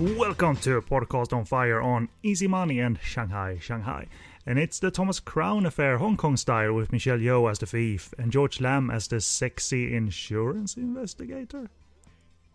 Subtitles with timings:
[0.00, 4.06] Welcome to Podcast on Fire on Easy Money and Shanghai, Shanghai.
[4.46, 8.14] And it's the Thomas Crown affair, Hong Kong style, with Michelle Yeoh as the thief
[8.16, 11.68] and George Lam as the sexy insurance investigator.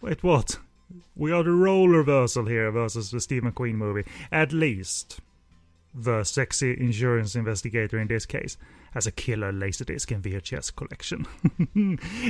[0.01, 0.57] Wait, what?
[1.15, 4.09] We are the role reversal here versus the Steve McQueen movie.
[4.31, 5.19] At least
[5.93, 8.57] the sexy insurance investigator in this case
[8.95, 11.27] has a killer laserdisc and VHS collection.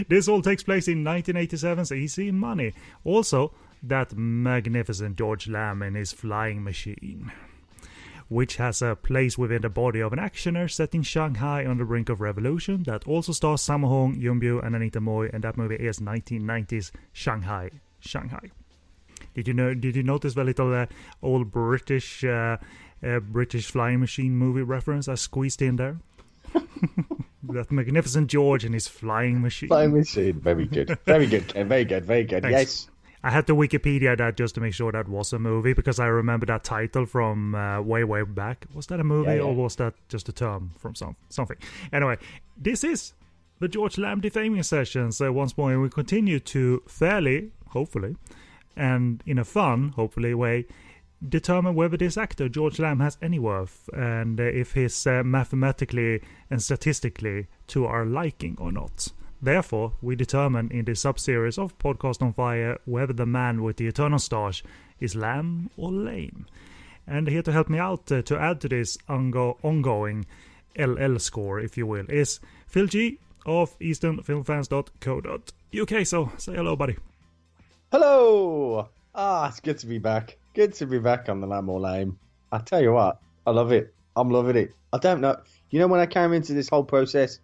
[0.10, 2.74] this all takes place in 1987's Easy Money.
[3.06, 3.54] Also,
[3.88, 7.32] that magnificent George Lam in his flying machine,
[8.28, 11.86] which has a place within the body of an actioner set in Shanghai on the
[11.86, 12.84] brink of revolution.
[12.84, 17.70] That also stars Sammo Hung, Yuen and Anita Mui, and that movie is 1990's Shanghai,
[18.00, 18.52] Shanghai.
[19.34, 19.74] Did you know?
[19.74, 20.86] Did you notice the little uh,
[21.22, 22.58] old British uh,
[23.04, 25.98] uh, British flying machine movie reference I squeezed in there?
[27.44, 29.68] that magnificent George and his flying machine.
[29.68, 32.44] Flying machine, very good, very good, very good, very good.
[32.44, 32.60] Thanks.
[32.60, 32.88] Yes.
[33.26, 36.06] I had to Wikipedia that just to make sure that was a movie because I
[36.06, 38.68] remember that title from uh, way way back.
[38.76, 39.42] Was that a movie Yeah, yeah.
[39.42, 41.58] or was that just a term from some something?
[41.92, 42.18] Anyway,
[42.56, 43.14] this is
[43.58, 45.12] the George Lam defaming session.
[45.12, 48.16] So once more, we continue to fairly, hopefully,
[48.78, 50.68] and in a fun, hopefully way,
[51.28, 56.22] determine whether this actor George Lam has any worth and uh, if he's uh, mathematically
[56.52, 59.08] and statistically to our liking or not.
[59.46, 63.86] Therefore, we determine in this sub-series of Podcast on Fire whether the man with the
[63.86, 64.64] eternal stars
[65.00, 66.48] is lamb or lame.
[67.06, 70.26] And here to help me out uh, to add to this ongo- ongoing
[70.76, 76.08] LL score, if you will, is Phil G of easternfilmfans.co.uk.
[76.08, 76.98] So say hello, buddy.
[77.92, 78.90] Hello.
[79.14, 80.38] Ah, it's good to be back.
[80.56, 82.18] Good to be back on the Lamb or Lame.
[82.52, 83.94] I tell you what, I love it.
[84.16, 84.74] I'm loving it.
[84.92, 85.40] I don't know.
[85.70, 87.38] You know when I came into this whole process,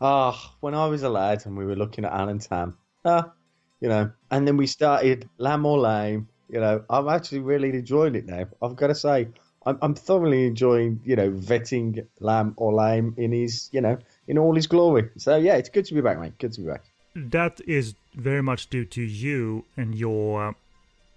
[0.00, 3.32] ah, when I was a lad and we were looking at Alan Tam, ah,
[3.80, 6.28] you know, and then we started Lamb or Lame.
[6.48, 8.46] You know, I'm actually really enjoying it now.
[8.62, 9.28] I've got to say,
[9.66, 13.98] I'm, I'm thoroughly enjoying, you know, vetting Lamb or Lame in his, you know,
[14.28, 15.10] in all his glory.
[15.16, 16.38] So yeah, it's good to be back, mate.
[16.38, 16.84] Good to be back.
[17.16, 20.52] that is very much due to you and your uh,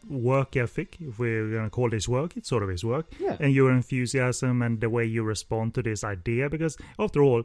[0.09, 0.97] work ethic.
[0.99, 3.05] If we're going to call this work, it's sort of his work.
[3.19, 3.37] Yeah.
[3.39, 6.49] And your enthusiasm and the way you respond to this idea.
[6.49, 7.43] Because after all,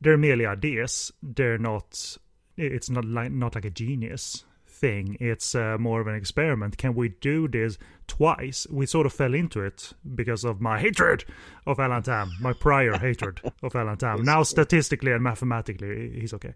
[0.00, 1.12] they're merely ideas.
[1.22, 2.16] They're not.
[2.56, 4.44] It's not like not like a genius
[4.80, 5.16] thing.
[5.20, 6.78] It's uh, more of an experiment.
[6.78, 8.66] Can we do this twice?
[8.70, 11.24] We sort of fell into it because of my hatred
[11.66, 14.24] of Alan Tam, my prior hatred of Alan Tam.
[14.30, 16.54] Now, statistically and mathematically, he's okay.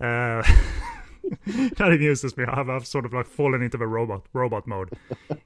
[0.00, 0.42] Uh,
[1.46, 2.44] that amuses me.
[2.44, 4.90] I've, I've sort of like fallen into the robot robot mode.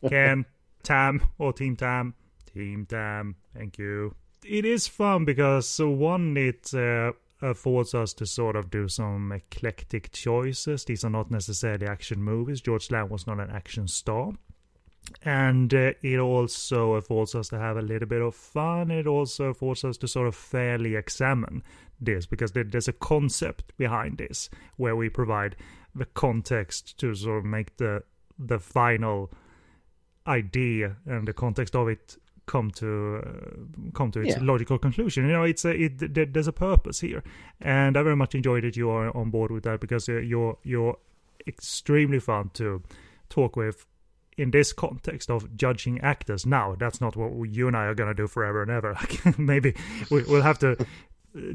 [0.08, 0.46] Can
[0.82, 2.14] Tam or Team Tam,
[2.52, 3.36] Team Tam.
[3.54, 4.14] Thank you.
[4.44, 10.12] It is fun because one it uh, affords us to sort of do some eclectic
[10.12, 10.84] choices.
[10.84, 12.60] These are not necessarily action movies.
[12.60, 14.32] George Lam was not an action star.
[15.24, 18.90] And uh, it also affords us to have a little bit of fun.
[18.90, 21.62] It also affords us to sort of fairly examine
[22.00, 25.56] this because there's a concept behind this where we provide
[25.94, 28.02] the context to sort of make the
[28.38, 29.30] the final
[30.26, 32.16] idea and the context of it
[32.52, 32.88] come to
[33.24, 34.42] uh, come to its Yeah.
[34.52, 35.26] logical conclusion.
[35.26, 37.22] You know, it's a, it there's a purpose here,
[37.60, 40.56] and I very much enjoy that you are on board with that because uh, you're
[40.64, 40.96] you're
[41.46, 42.82] extremely fun to
[43.28, 43.86] talk with
[44.38, 46.46] in this context of judging actors.
[46.46, 48.96] Now, that's not what you and I are gonna do forever and ever.
[49.38, 49.74] Maybe
[50.10, 50.76] we, we'll have to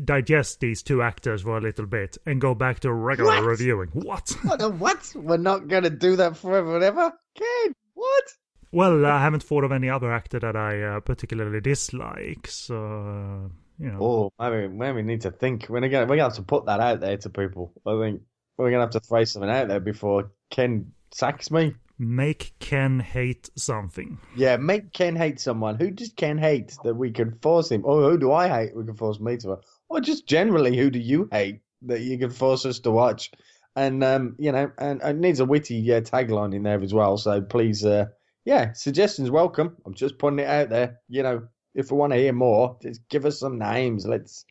[0.03, 3.45] digest these two actors for a little bit and go back to regular What?
[3.45, 3.89] reviewing.
[3.93, 4.29] What?
[4.43, 4.73] What?
[4.73, 5.11] what?
[5.15, 7.11] We're not going to do that forever and ever?
[7.35, 8.23] Ken, what?
[8.71, 13.49] Well, I haven't thought of any other actor that I uh, particularly dislike, so uh,
[13.79, 13.99] you know.
[13.99, 15.67] Oh, maybe, maybe we need to think.
[15.69, 17.73] We're going we're gonna have to put that out there to people.
[17.85, 18.21] I think
[18.57, 21.75] we're going to have to throw something out there before Ken sacks me.
[21.99, 24.19] Make Ken hate something.
[24.35, 25.75] Yeah, make Ken hate someone.
[25.75, 27.83] Who does Ken hate that we can force him?
[27.85, 29.59] Or who do I hate we can force me to?
[29.89, 33.31] Or just generally, who do you hate that you can force us to watch?
[33.75, 37.17] And, um, you know, and it needs a witty uh, tagline in there as well.
[37.17, 38.07] So please, uh,
[38.47, 39.75] yeah, suggestions welcome.
[39.85, 41.01] I'm just putting it out there.
[41.09, 44.05] You know, if we want to hear more, just give us some names.
[44.05, 44.45] Let's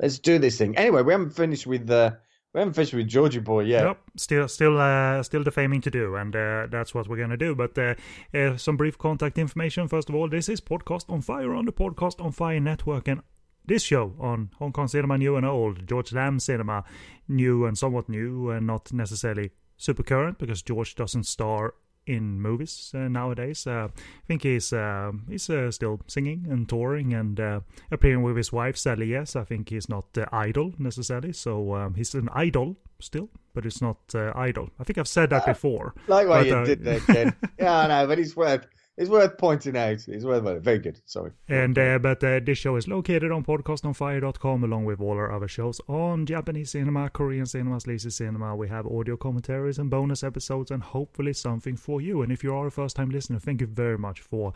[0.00, 0.74] let's do this thing.
[0.78, 2.12] Anyway, we haven't finished with uh,
[2.54, 3.84] we haven't finished with Georgie Boy yet.
[3.84, 7.54] Yep, still, still, uh, still defaming to do, and uh, that's what we're gonna do.
[7.54, 7.94] But uh,
[8.32, 9.86] uh, some brief contact information.
[9.86, 13.20] First of all, this is Podcast on Fire on the Podcast on Fire network, and
[13.66, 16.84] this show on Hong Kong cinema, new and old, George Lam cinema,
[17.28, 21.74] new and somewhat new, and not necessarily super current because George doesn't star
[22.06, 23.66] in movies uh, nowadays.
[23.66, 27.60] Uh, I think he's uh, he's uh, still singing and touring and uh,
[27.90, 29.06] appearing with his wife Sally.
[29.06, 33.66] Yes, I think he's not uh, idol necessarily, so um, he's an idol still, but
[33.66, 34.70] it's not uh, idle.
[34.78, 35.94] I think I've said that before.
[36.06, 37.34] Like what but, you did there, Ken.
[37.58, 38.66] yeah, I know, but it's worth
[38.96, 40.06] it's worth pointing out.
[40.06, 41.00] It's worth very good.
[41.06, 41.32] Sorry.
[41.48, 45.48] And uh, but uh, this show is located on podcastonfire.com along with all our other
[45.48, 48.54] shows on Japanese cinema, Korean cinema, sleazy cinema.
[48.54, 52.22] We have audio commentaries and bonus episodes, and hopefully something for you.
[52.22, 54.52] And if you are a first-time listener, thank you very much for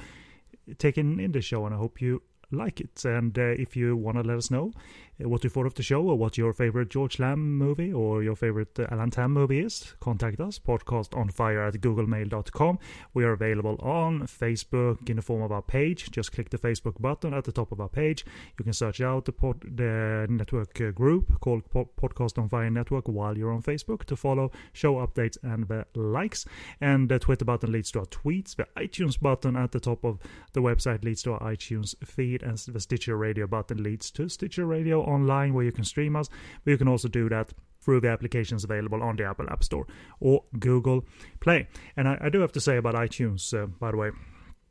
[0.79, 3.05] taking in the show, and I hope you like it.
[3.05, 4.73] And uh, if you want to let us know
[5.19, 8.37] what you thought of the show or what your favorite George Lam movie or your
[8.37, 12.79] favorite uh, Alan Tam movie is, contact us, podcastonfire at googlemail.com.
[13.15, 16.11] We are available on Facebook in the form of our page.
[16.11, 18.27] Just click the Facebook button at the top of our page.
[18.59, 22.71] You can search out the, pod, the network uh, group called po- Podcast on Fire
[22.71, 26.45] Network while you're on Facebook to follow show updates and the likes.
[26.81, 28.55] And the Twitter button leads to our tweets.
[28.57, 30.19] The iTunes button at the top of
[30.53, 34.67] the website leads to our iTunes feed, and the Stitcher Radio button leads to Stitcher
[34.67, 36.29] Radio online where you can stream us.
[36.65, 39.87] But you can also do that through the applications available on the Apple App Store
[40.21, 41.05] or Google
[41.41, 41.69] Play.
[41.97, 44.11] And I, I do have to say about iTunes, uh, by the way,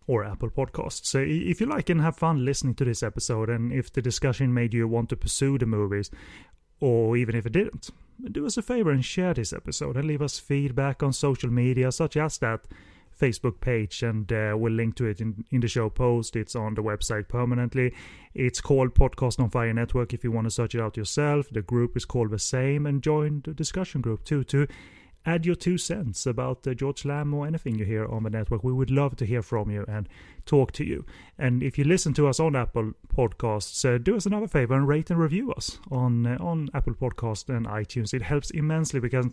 [0.07, 1.05] or Apple Podcasts.
[1.05, 4.53] So if you like and have fun listening to this episode, and if the discussion
[4.53, 6.11] made you want to pursue the movies,
[6.79, 7.89] or even if it didn't,
[8.31, 11.91] do us a favor and share this episode and leave us feedback on social media,
[11.91, 12.61] such as that
[13.19, 16.35] Facebook page, and uh, we'll link to it in, in the show post.
[16.35, 17.93] It's on the website permanently.
[18.35, 21.49] It's called Podcast on Fire Network if you want to search it out yourself.
[21.49, 24.67] The group is called the same, and join the discussion group too to
[25.25, 28.61] add your two cents about uh, George Lam or anything you hear on the network.
[28.61, 30.09] We would love to hear from you and
[30.45, 31.05] talk to you.
[31.39, 34.85] And if you listen to us on Apple Podcasts, uh, do us another favor and
[34.85, 38.13] rate and review us on uh, on Apple Podcast and iTunes.
[38.13, 39.27] It helps immensely because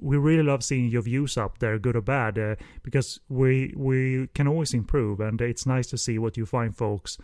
[0.00, 4.26] we really love seeing your views up there, good or bad, uh, because we we
[4.34, 7.18] can always improve, and it's nice to see what you find folks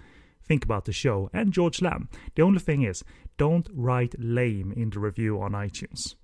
[0.47, 2.09] think about the show and George Lam.
[2.35, 3.03] The only thing is,
[3.37, 6.15] don't write lame in the review on iTunes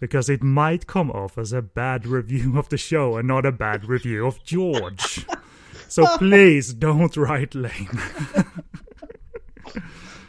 [0.00, 3.52] because it might come off as a bad review of the show and not a
[3.52, 5.24] bad review of George.
[5.88, 8.00] so please don't write lame.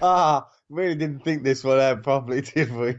[0.06, 2.96] Ah, really didn't think this one out properly, did we?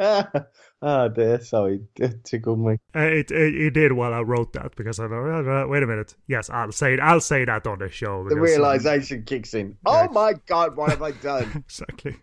[0.00, 2.78] Oh dear, sorry, it tickled me.
[2.94, 5.86] Uh, it, it it did while I wrote that because I thought, uh, wait a
[5.86, 6.14] minute.
[6.26, 7.00] Yes, I'll say it.
[7.00, 8.24] I'll say that on the show.
[8.24, 9.76] The because, um, realization kicks in.
[9.86, 10.06] yeah.
[10.08, 11.64] Oh my god, what have I done?
[11.68, 12.16] exactly.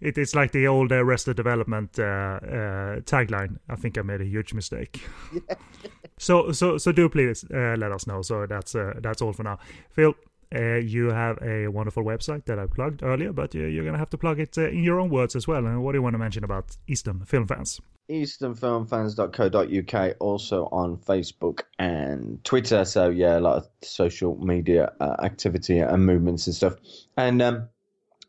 [0.00, 3.58] It is like the old Arrested Development uh, uh, tagline.
[3.68, 5.02] I think I made a huge mistake.
[6.18, 8.22] so so so do please uh, let us know.
[8.22, 9.58] So that's uh, that's all for now.
[9.90, 10.14] Phil,
[10.54, 14.10] uh, you have a wonderful website that I plugged earlier, but uh, you're gonna have
[14.10, 15.66] to plug it uh, in your own words as well.
[15.66, 17.80] And what do you want to mention about Eastern film fans?
[18.10, 25.78] easternfilmfans.co.uk also on facebook and twitter so yeah a lot of social media uh, activity
[25.78, 26.76] and movements and stuff
[27.18, 27.68] and um,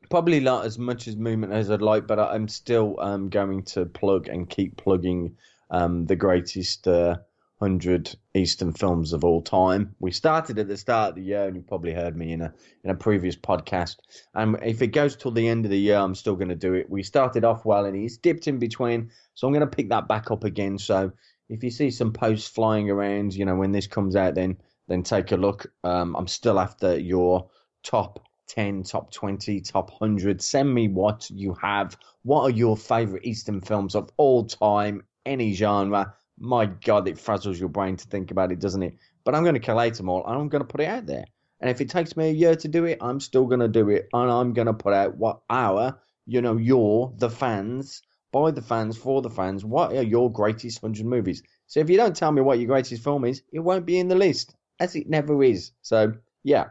[0.10, 3.86] probably not as much as movement as i'd like but i'm still um, going to
[3.86, 5.34] plug and keep plugging
[5.72, 7.16] um, the greatest uh,
[7.60, 11.56] 100 eastern films of all time we started at the start of the year and
[11.56, 13.98] you probably heard me in a in a previous podcast
[14.34, 16.74] and if it goes till the end of the year i'm still going to do
[16.74, 19.88] it we started off well and it's dipped in between so I'm going to pick
[19.88, 20.78] that back up again.
[20.78, 21.14] So
[21.48, 24.58] if you see some posts flying around, you know, when this comes out, then
[24.90, 25.72] then take a look.
[25.86, 27.50] Um, I'm still after your
[27.82, 30.42] top 10, top 20, top 100.
[30.42, 31.96] Send me what you have.
[32.24, 36.14] What are your favorite Eastern films of all time, any genre?
[36.40, 38.98] My God, it frazzles your brain to think about it, doesn't it?
[39.24, 41.26] But I'm going to collate them all and I'm going to put it out there.
[41.60, 43.90] And if it takes me a year to do it, I'm still going to do
[43.90, 44.08] it.
[44.14, 48.62] And I'm going to put out what our, you know, your, the fans, by the
[48.62, 51.44] fans, for the fans, what are your greatest 100 movies?
[51.68, 54.08] So if you don't tell me what your greatest film is, it won't be in
[54.08, 55.72] the list, as it never is.
[55.82, 56.68] So, yeah,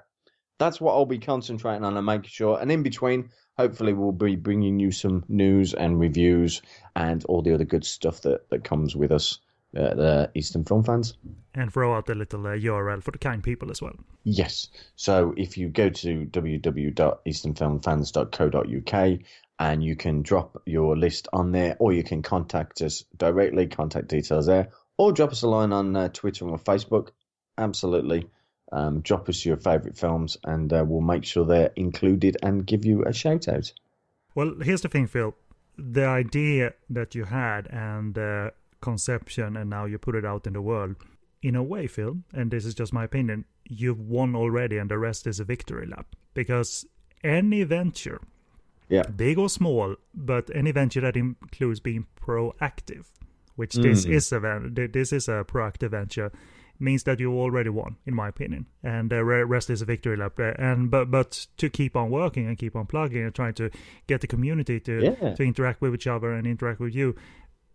[0.58, 2.58] that's what I'll be concentrating on and making sure.
[2.58, 6.62] And in between, hopefully, we'll be bringing you some news and reviews
[6.96, 9.38] and all the other good stuff that, that comes with us,
[9.76, 11.14] uh, the Eastern Film fans.
[11.54, 13.96] And throw out a little uh, URL for the kind people as well.
[14.24, 14.68] Yes.
[14.96, 19.18] So if you go to www.easternfilmfans.co.uk
[19.60, 24.08] and you can drop your list on there, or you can contact us directly, contact
[24.08, 27.08] details there, or drop us a line on uh, Twitter or Facebook.
[27.56, 28.28] Absolutely.
[28.70, 32.84] Um, drop us your favourite films and uh, we'll make sure they're included and give
[32.84, 33.72] you a shout out.
[34.34, 35.34] Well, here's the thing, Phil.
[35.76, 40.52] The idea that you had and the conception, and now you put it out in
[40.52, 40.96] the world,
[41.42, 44.98] in a way, Phil, and this is just my opinion, you've won already, and the
[44.98, 46.06] rest is a victory lap.
[46.34, 46.86] Because
[47.22, 48.20] any venture,
[48.88, 49.02] Yeah.
[49.02, 53.10] big or small, but any venture that includes being proactive,
[53.56, 54.12] which this Mm.
[54.12, 56.30] is a this is a proactive venture,
[56.80, 58.66] means that you already won, in my opinion.
[58.84, 60.38] And the rest is a victory lap.
[60.38, 63.70] And but but to keep on working and keep on plugging and trying to
[64.06, 65.34] get the community to Yeah.
[65.34, 67.14] to interact with each other and interact with you,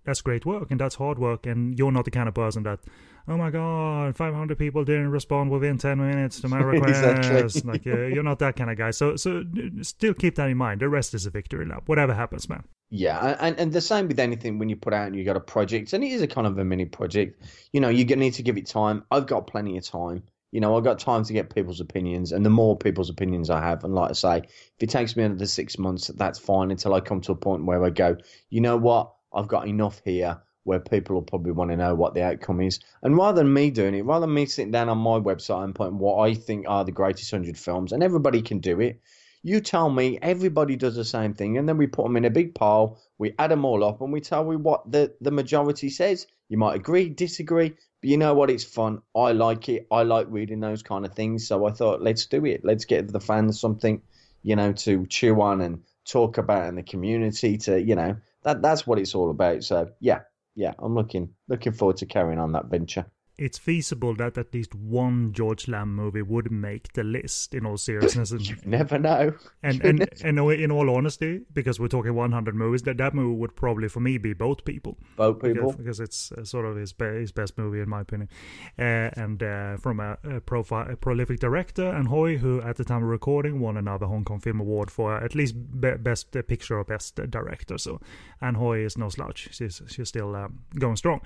[0.06, 1.46] that's great work and that's hard work.
[1.46, 2.80] And you're not the kind of person that,
[3.28, 7.04] oh my god, 500 people didn't respond within 10 minutes to my request.
[7.04, 7.72] Exactly.
[7.72, 8.92] like uh, you're not that kind of guy.
[8.92, 9.44] So so
[9.82, 10.82] still keep that in mind.
[10.82, 11.84] The rest is a victory lap.
[11.88, 12.64] Whatever happens, man.
[12.96, 15.40] Yeah, and, and the same with anything when you put out and you got a
[15.40, 17.44] project, and it is a kind of a mini project.
[17.72, 19.04] You know, you're need to give it time.
[19.10, 20.22] I've got plenty of time.
[20.52, 23.62] You know, I've got time to get people's opinions, and the more people's opinions I
[23.62, 26.94] have, and like I say, if it takes me another six months, that's fine until
[26.94, 28.16] I come to a point where I go,
[28.52, 32.14] you know what, I've got enough here where people will probably want to know what
[32.14, 32.80] the outcome is.
[33.02, 35.76] And rather than me doing it, rather than me sitting down on my website and
[35.76, 39.02] putting what I think are the greatest hundred films, and everybody can do it.
[39.46, 42.30] You tell me everybody does the same thing, and then we put them in a
[42.30, 42.98] big pile.
[43.18, 46.28] We add them all up, and we tell you what the the majority says.
[46.48, 48.50] You might agree, disagree, but you know what?
[48.50, 49.02] It's fun.
[49.14, 49.88] I like it.
[49.92, 51.48] I like reading those kind of things.
[51.48, 52.64] So I thought, let's do it.
[52.64, 54.02] Let's get the fans something,
[54.44, 57.58] you know, to chew on and talk about in the community.
[57.58, 59.64] To you know, that that's what it's all about.
[59.64, 60.22] So yeah,
[60.56, 63.06] yeah, I'm looking looking forward to carrying on that venture.
[63.38, 67.54] It's feasible that at least one George Lam movie would make the list.
[67.54, 69.34] In all seriousness, and You never know.
[69.64, 73.56] and, and, and in all honesty, because we're talking 100 movies, that that movie would
[73.56, 74.98] probably for me be both people.
[75.16, 75.72] Boat people.
[75.72, 78.30] because, because it's uh, sort of his, his best movie in my opinion.
[78.78, 82.84] Uh, and uh, from a, a, profi- a prolific director, Ann Hui, who at the
[82.84, 86.42] time of recording won another Hong Kong Film Award for at least be- best uh,
[86.44, 87.78] picture or best uh, director.
[87.78, 88.00] So,
[88.42, 91.22] Ann Hui is no slouch; she's she's still um, going strong.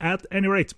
[0.00, 0.74] At any rate.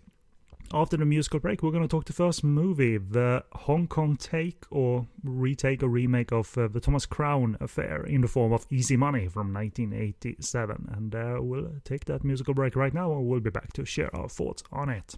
[0.72, 4.62] After the musical break, we're going to talk the first movie, the Hong Kong take
[4.70, 8.96] or retake or remake of uh, the Thomas Crown affair in the form of Easy
[8.96, 10.88] Money from 1987.
[10.96, 14.14] And uh, we'll take that musical break right now and we'll be back to share
[14.14, 15.16] our thoughts on it.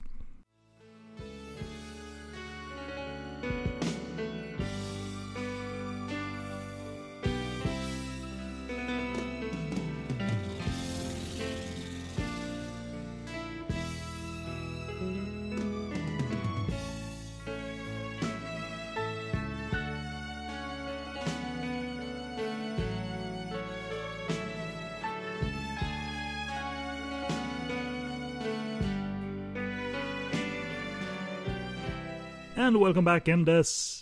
[32.63, 34.02] And welcome back in this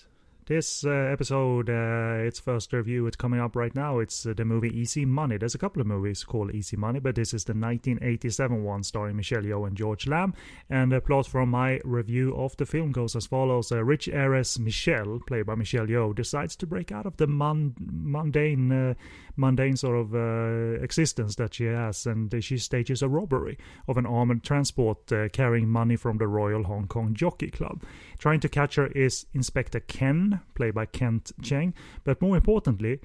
[0.51, 1.71] this uh, episode.
[1.71, 3.07] Uh, its first review.
[3.07, 4.01] It's coming up right now.
[4.01, 5.37] It's uh, the movie Easy Money.
[5.37, 9.17] There's a couple of movies called Easy Money, but this is the 1987 one starring
[9.17, 10.35] Michelle Yeoh and George Lam.
[10.69, 14.59] And the plot from my review of the film goes as follows: A rich heiress
[14.59, 18.95] Michelle, played by Michelle Yeoh, decides to break out of the mun- mundane, uh,
[19.37, 24.05] mundane sort of uh, existence that she has, and she stages a robbery of an
[24.05, 27.85] armored transport uh, carrying money from the Royal Hong Kong Jockey Club.
[28.19, 33.01] Trying to catch her is Inspector Ken, played by Kent Cheng, but more importantly,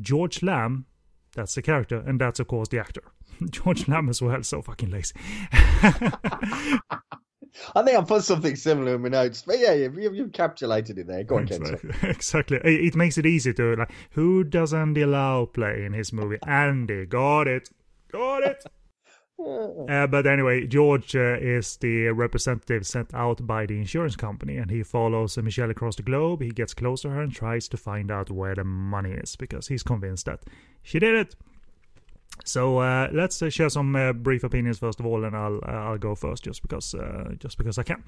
[0.00, 0.86] George Lam.
[1.36, 3.02] That's the character, and that's of course the actor.
[3.50, 5.14] George Lam as well, so fucking lazy.
[7.74, 11.06] I think I put something similar in my notes, but yeah, you've, you've encapsulated it
[11.06, 11.24] there.
[11.24, 11.62] Go on, Kent.
[11.62, 11.90] Exactly.
[12.10, 12.56] exactly.
[12.58, 13.90] It it makes it easy to like.
[14.12, 16.38] Who does Andy Lau play in his movie?
[16.46, 17.06] Andy.
[17.06, 17.70] Got it.
[18.12, 18.64] Got it.
[19.88, 24.70] Uh, but anyway, George uh, is the representative sent out by the insurance company, and
[24.70, 26.42] he follows Michelle across the globe.
[26.42, 29.68] He gets close to her and tries to find out where the money is because
[29.68, 30.40] he's convinced that
[30.82, 31.36] she did it.
[32.44, 35.70] So uh, let's uh, share some uh, brief opinions first of all, and I'll uh,
[35.70, 38.02] I'll go first just because uh, just because I can.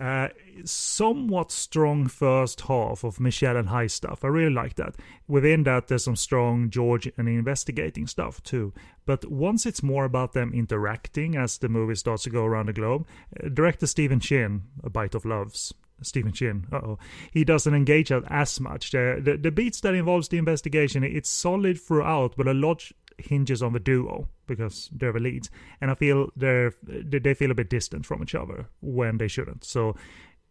[0.00, 0.28] Uh,
[0.64, 4.24] somewhat strong first half of Michelle and High stuff.
[4.24, 4.96] I really like that.
[5.28, 8.72] Within that, there's some strong George and investigating stuff too.
[9.06, 12.72] But once it's more about them interacting as the movie starts to go around the
[12.72, 13.06] globe,
[13.52, 16.66] director Stephen Shin, A Bite of Loves, Stephen Shin.
[16.72, 16.98] oh,
[17.32, 18.90] he doesn't engage as much.
[18.90, 23.62] The, the the beats that involves the investigation, it's solid throughout, but a lot hinges
[23.62, 27.70] on the duo because they're the leads, and I feel they they feel a bit
[27.70, 29.64] distant from each other when they shouldn't.
[29.64, 29.94] So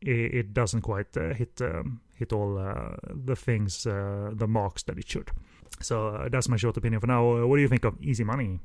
[0.02, 4.84] it, it doesn't quite uh, hit um, hit all uh, the things, uh, the marks
[4.84, 5.32] that it should.
[5.82, 7.38] So uh, that's my short opinion for now.
[7.38, 8.60] Uh, What do you think of Easy Money?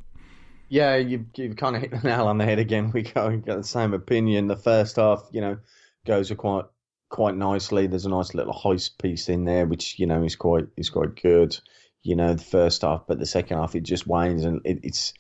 [0.69, 2.91] Yeah, you you kind of hit the nail on the head again.
[2.95, 4.49] We we got the same opinion.
[4.49, 5.59] The first half, you know,
[6.07, 6.67] goes quite
[7.09, 7.87] quite nicely.
[7.87, 11.21] There's a nice little heist piece in there, which you know is quite is quite
[11.21, 11.59] good.
[12.03, 15.13] You know, the first half, but the second half it just wanes, and it, it's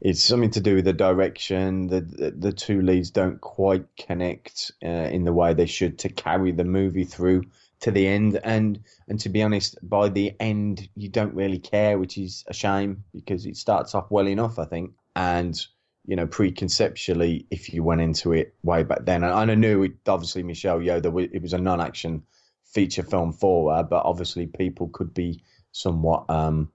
[0.00, 1.86] it's something to do with the direction.
[1.88, 6.08] The the, the two leads don't quite connect uh, in the way they should to
[6.08, 7.44] carry the movie through
[7.80, 8.40] to the end.
[8.42, 12.54] And and to be honest, by the end you don't really care, which is a
[12.54, 14.92] shame because it starts off well enough, I think.
[15.16, 15.58] And
[16.06, 19.92] you know, preconceptually, if you went into it way back then, and I knew it,
[20.06, 22.24] obviously Michelle Yeoh, it was a non-action
[22.64, 25.42] feature film for her, but obviously people could be
[25.74, 26.70] somewhat um,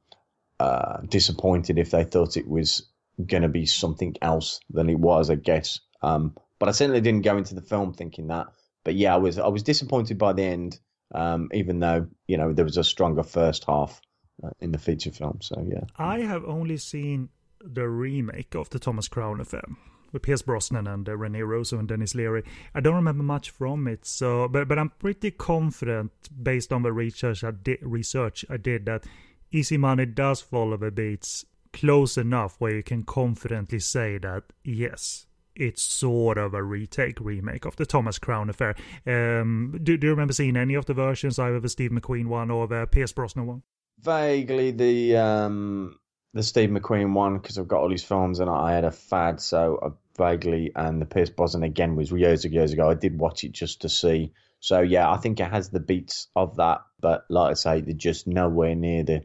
[0.60, 2.86] uh, disappointed if they thought it was
[3.25, 5.79] going to be something else than it was, I guess.
[6.01, 8.48] Um, but I certainly didn't go into the film thinking that.
[8.84, 10.79] But yeah, I was I was disappointed by the end,
[11.15, 14.01] um, even though you know there was a stronger first half
[14.44, 15.39] uh, in the feature film.
[15.41, 17.29] So yeah, I have only seen
[17.62, 19.63] the remake of the Thomas Crown affair
[20.11, 22.43] with Pierce Brosnan and uh, Rene Russo and Denis Leary.
[22.73, 26.11] I don't remember much from it, so but but I'm pretty confident
[26.41, 29.05] based on the research I did research I did that
[29.51, 35.25] Easy Money does follow the beats close enough where you can confidently say that yes,
[35.55, 38.75] it's sort of a retake remake of the Thomas Crown affair.
[39.05, 42.49] Um, do, do you remember seeing any of the versions, either the Steve McQueen one
[42.51, 43.63] or the Pierce Brosnan one?
[43.99, 45.99] Vaguely the um,
[46.33, 49.41] the Steve McQueen one because I've got all these films and I had a fad,
[49.41, 52.89] so I vaguely and the Pierce Brosnan again was years ago years ago.
[52.89, 54.33] I did watch it just to see.
[54.59, 57.93] So yeah, I think it has the beats of that, but like I say, they're
[57.93, 59.24] just nowhere near the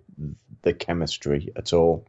[0.63, 2.07] the chemistry at all.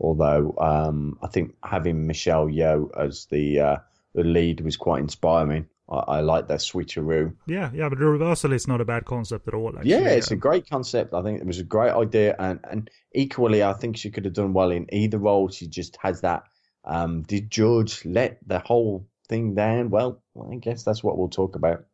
[0.00, 3.76] Although um, I think having Michelle Yeoh as the uh,
[4.14, 5.66] the lead was quite inspiring.
[5.90, 7.34] I, I like that switcheroo.
[7.46, 9.74] Yeah, yeah, but the reversal is not a bad concept at all.
[9.76, 9.90] Actually.
[9.90, 11.14] Yeah, it's a great concept.
[11.14, 14.34] I think it was a great idea, and and equally, I think she could have
[14.34, 15.48] done well in either role.
[15.48, 16.44] She just has that.
[16.84, 19.90] Um, did George let the whole thing down?
[19.90, 21.84] Well, I guess that's what we'll talk about.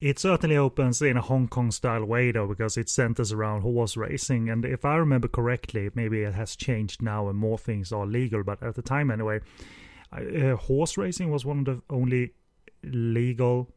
[0.00, 3.96] It certainly opens in a Hong Kong style way though, because it centers around horse
[3.96, 4.48] racing.
[4.48, 8.44] And if I remember correctly, maybe it has changed now and more things are legal,
[8.44, 9.40] but at the time anyway,
[10.12, 12.32] uh, horse racing was one of the only
[12.82, 13.68] legal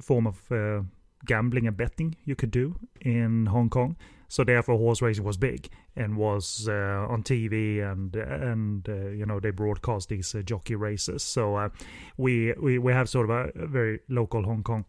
[0.00, 0.82] form of uh,
[1.24, 3.96] gambling and betting you could do in Hong Kong.
[4.28, 9.26] So therefore, horse racing was big and was uh, on TV, and and uh, you
[9.26, 11.22] know they broadcast these uh, jockey races.
[11.22, 11.68] So uh,
[12.16, 14.86] we we we have sort of a, very local Hong Kong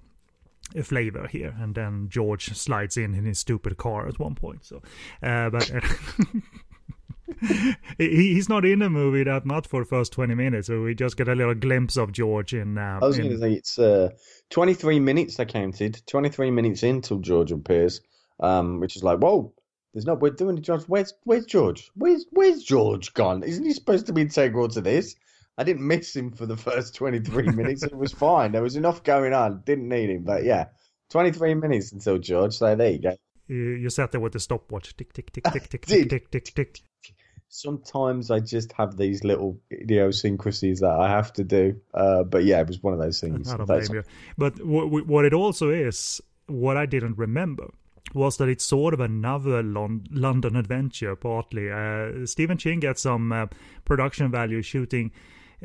[0.82, 4.82] flavor here and then george slides in in his stupid car at one point so
[5.22, 5.70] uh, but
[7.98, 10.96] he, he's not in the movie that much for the first 20 minutes so we
[10.96, 13.54] just get a little glimpse of george in uh, i was in, going to say
[13.54, 14.10] it's uh,
[14.50, 18.02] 23 minutes i counted 23 minutes until george appears
[18.40, 19.54] um, which is like whoa
[19.94, 24.08] there's not we're doing george where's where's george where's where's george gone isn't he supposed
[24.08, 25.16] to be integral to this
[25.58, 27.84] I didn't miss him for the first 23 minutes.
[27.84, 28.52] it was fine.
[28.52, 29.62] There was enough going on.
[29.66, 30.24] Didn't need him.
[30.24, 30.68] But yeah,
[31.12, 32.56] 23 minutes until George.
[32.56, 33.16] So there you go.
[33.48, 34.96] You, you sat there with the stopwatch.
[34.96, 36.82] Tick, tick, tick, tick, tick, tick, tick, tick, tick.
[37.56, 41.80] Sometimes I just have these little idiosyncrasies that I have to do.
[41.94, 43.54] Uh, but yeah, it was one of those things.
[43.54, 44.04] I don't blame you.
[44.40, 47.70] But w- what it also is, what I didn't remember
[48.16, 51.72] was that it's sort of another Lon- London adventure, partly.
[51.72, 53.46] Uh, Stephen Shin gets some uh,
[53.86, 55.12] production value shooting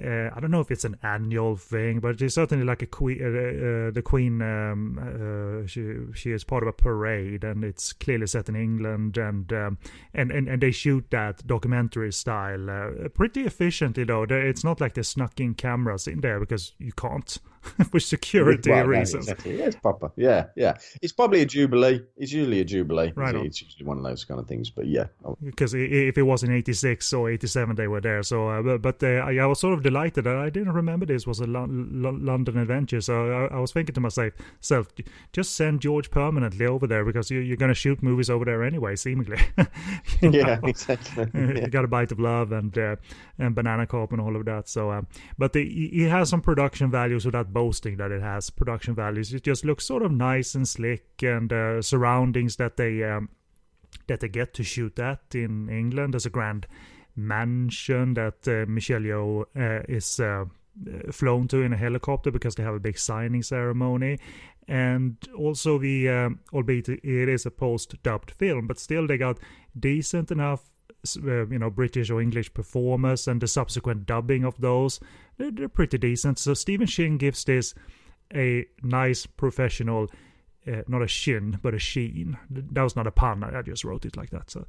[0.04, 3.18] uh, I don't know if it's an annual thing, but it's certainly like a queen.
[3.22, 7.92] Uh, uh, the queen, um, uh, she she is part of a parade, and it's
[7.92, 9.78] clearly set in England, and um,
[10.14, 14.04] and, and and they shoot that documentary style uh, pretty efficiently.
[14.04, 17.38] Though it's not like they snuck in cameras in there because you can't
[17.90, 19.28] for security right, reasons.
[19.28, 19.58] Exactly.
[19.58, 20.12] Yeah, it's proper.
[20.16, 20.76] Yeah, yeah.
[21.02, 22.00] It's probably a jubilee.
[22.16, 23.12] It's usually a jubilee.
[23.14, 23.34] Right.
[23.34, 24.70] It's, it's usually one of those kind of things.
[24.70, 25.06] But yeah,
[25.42, 28.22] because if it was in '86 or '87, they were there.
[28.22, 31.40] So, uh, but, but I was sort of delighted that I didn't remember this was
[31.40, 33.00] a London adventure.
[33.00, 34.88] So I, I, was thinking to myself, self,
[35.32, 38.62] just send George permanently over there because you, are going to shoot movies over there
[38.62, 39.38] anyway, seemingly.
[40.22, 41.26] yeah, exactly.
[41.38, 41.60] Yeah.
[41.60, 42.96] you got a bite of love and uh,
[43.38, 44.68] and banana cop and all of that.
[44.68, 48.94] So, um, but the, he has some production values without boasting that it has production
[48.94, 49.34] values.
[49.34, 53.02] It just looks sort of nice and slick and uh, surroundings that they.
[53.02, 53.30] Um,
[54.06, 56.14] that they get to shoot at in England.
[56.14, 56.66] There's a grand
[57.16, 60.44] mansion that uh, Michelle Yeoh uh, is uh,
[61.10, 64.18] flown to in a helicopter because they have a big signing ceremony.
[64.66, 69.38] And also the, um, albeit it is a post-dubbed film, but still they got
[69.78, 70.67] decent enough
[71.16, 75.00] uh, you know British or English performers and the subsequent dubbing of those
[75.36, 76.38] they're, they're pretty decent.
[76.38, 77.74] So Stephen Shin gives this
[78.34, 80.08] a nice professional
[80.68, 82.36] uh, not a shin but a sheen.
[82.50, 83.42] That was not a pun.
[83.42, 84.50] I just wrote it like that.
[84.50, 84.66] So,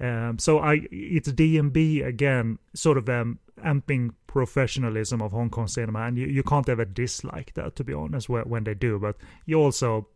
[0.00, 6.00] um, so I it's D&B again, sort of um, amping professionalism of Hong Kong cinema,
[6.00, 8.98] and you, you can't ever dislike that to be honest when they do.
[8.98, 10.08] But you also,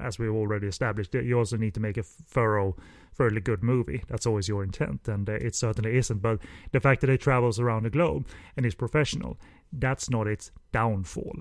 [0.00, 2.76] as we've already established, you also need to make a thorough,
[3.14, 4.02] fairly good movie.
[4.08, 6.20] That's always your intent, and uh, it certainly isn't.
[6.20, 6.40] But
[6.72, 9.38] the fact that it travels around the globe and is professional,
[9.72, 11.36] that's not its downfall.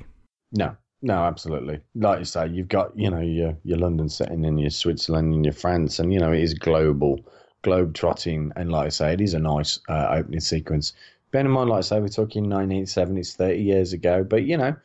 [0.51, 1.79] No, no, absolutely.
[1.95, 5.45] Like you say, you've got you know your your London setting and your Switzerland and
[5.45, 7.19] your France, and you know it is global,
[7.62, 10.93] globe trotting, and like I say, it is a nice uh, opening sequence.
[11.31, 14.75] bear in mind, like I say, we're talking 1970s, 30 years ago, but you know,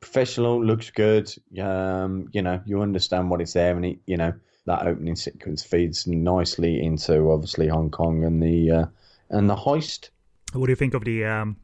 [0.00, 1.34] professional, looks good.
[1.60, 4.32] Um, you know, you understand what it's there, and it, you know,
[4.66, 8.86] that opening sequence feeds nicely into obviously Hong Kong and the uh,
[9.30, 10.10] and the heist.
[10.52, 11.56] What do you think of the um,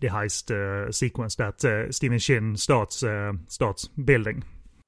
[0.00, 4.44] the heist uh, sequence that uh, Stephen Shin starts uh, starts building?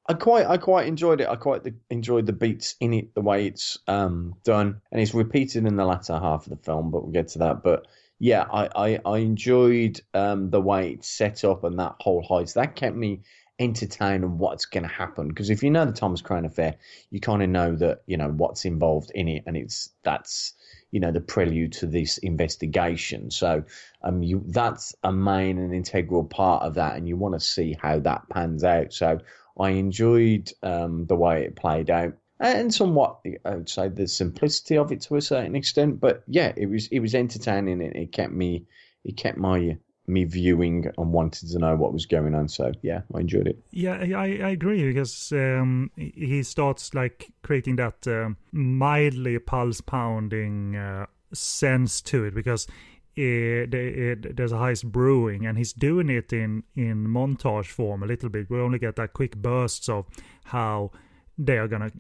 [0.09, 1.29] I quite I quite enjoyed it.
[1.29, 5.15] I quite the, enjoyed the beats in it, the way it's um, done, and it's
[5.15, 6.91] repeated in the latter half of the film.
[6.91, 7.63] But we'll get to that.
[7.63, 7.87] But
[8.19, 12.55] yeah, I I, I enjoyed um, the way it's set up and that whole heist.
[12.55, 13.21] That kept me
[13.59, 15.29] entertained and what's going to happen.
[15.29, 16.77] Because if you know the Thomas Crown affair,
[17.11, 20.55] you kind of know that you know what's involved in it, and it's that's
[20.91, 23.31] you know the prelude to this investigation.
[23.31, 23.65] So
[24.03, 27.77] um, you that's a main and integral part of that, and you want to see
[27.81, 28.93] how that pans out.
[28.93, 29.19] So
[29.59, 32.15] I enjoyed um, the way it played out.
[32.41, 36.53] And somewhat, I would say, the simplicity of it to a certain extent, but yeah,
[36.57, 37.81] it was it was entertaining.
[37.81, 38.67] It, it kept me,
[39.05, 42.49] it kept my me viewing and wanted to know what was going on.
[42.49, 43.59] So yeah, I enjoyed it.
[43.71, 50.77] Yeah, I, I agree because um, he starts like creating that um, mildly pulse pounding
[50.77, 52.67] uh, sense to it because
[53.15, 58.07] it, it, there's a heist brewing and he's doing it in in montage form a
[58.07, 58.51] little bit.
[58.51, 60.07] We only get that quick bursts of
[60.45, 60.91] how
[61.39, 61.93] they are gonna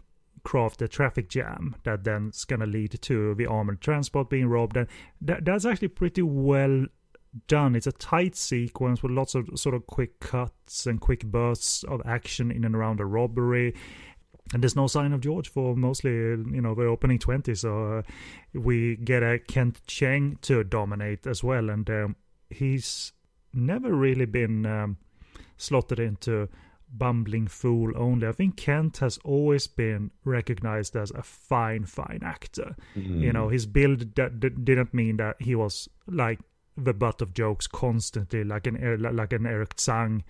[0.44, 4.88] craft a traffic jam that then's gonna lead to the armored transport being robbed and
[5.20, 6.86] that, that's actually pretty well
[7.46, 7.74] done.
[7.74, 12.02] It's a tight sequence with lots of sort of quick cuts and quick bursts of
[12.04, 13.74] action in and around a robbery.
[14.52, 17.54] And there's no sign of George for mostly, you know, the opening 20.
[17.54, 18.02] So uh,
[18.52, 21.70] we get a Kent Cheng to dominate as well.
[21.70, 22.16] And um,
[22.50, 23.12] he's
[23.54, 24.98] never really been um,
[25.56, 26.48] slotted into
[26.92, 28.26] bumbling fool only.
[28.26, 32.76] I think Kent has always been recognized as a fine, fine actor.
[32.94, 33.22] Mm-hmm.
[33.22, 36.40] You know, his build that, that didn't mean that he was like
[36.76, 40.24] the butt of jokes constantly, like an like an Eric Tsang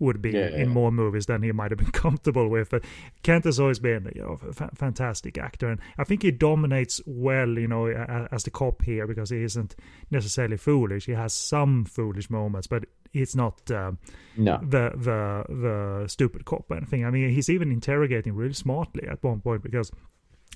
[0.00, 0.58] would be yeah, yeah.
[0.58, 2.70] in more movies than he might have been comfortable with.
[2.70, 2.84] But
[3.22, 7.00] Kent has always been, you know, a fa- fantastic actor, and I think he dominates
[7.06, 7.86] well, you know,
[8.30, 9.74] as the cop here because he isn't
[10.10, 11.06] necessarily foolish.
[11.06, 13.98] He has some foolish moments, but it's not um,
[14.36, 14.58] no.
[14.58, 17.04] the the the stupid cop or anything.
[17.04, 19.90] I mean, he's even interrogating really smartly at one point because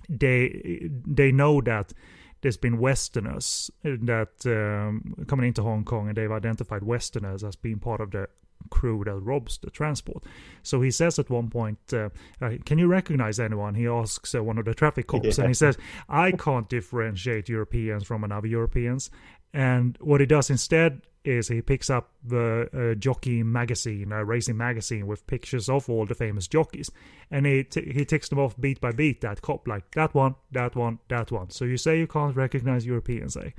[0.09, 1.93] they they know that
[2.43, 7.79] there's been Westerners that um, coming into Hong Kong, and they've identified Westerners as being
[7.79, 8.29] part of the
[8.71, 10.25] crew that robs the transport.
[10.63, 14.43] So he says at one point, uh, uh, "Can you recognize anyone?" He asks uh,
[14.43, 15.45] one of the traffic cops, yeah.
[15.45, 15.79] and he says,
[16.09, 19.11] "I can't differentiate Europeans from another Europeans."
[19.55, 24.57] And what he does instead is he picks up the uh, jockey magazine, a racing
[24.57, 26.91] magazine with pictures of all the famous jockeys,
[27.31, 29.21] and he t- he ticks them off beat by beat.
[29.21, 31.51] That cop like that one, that one, that one.
[31.51, 33.51] So you say you can't recognize Europeans, eh?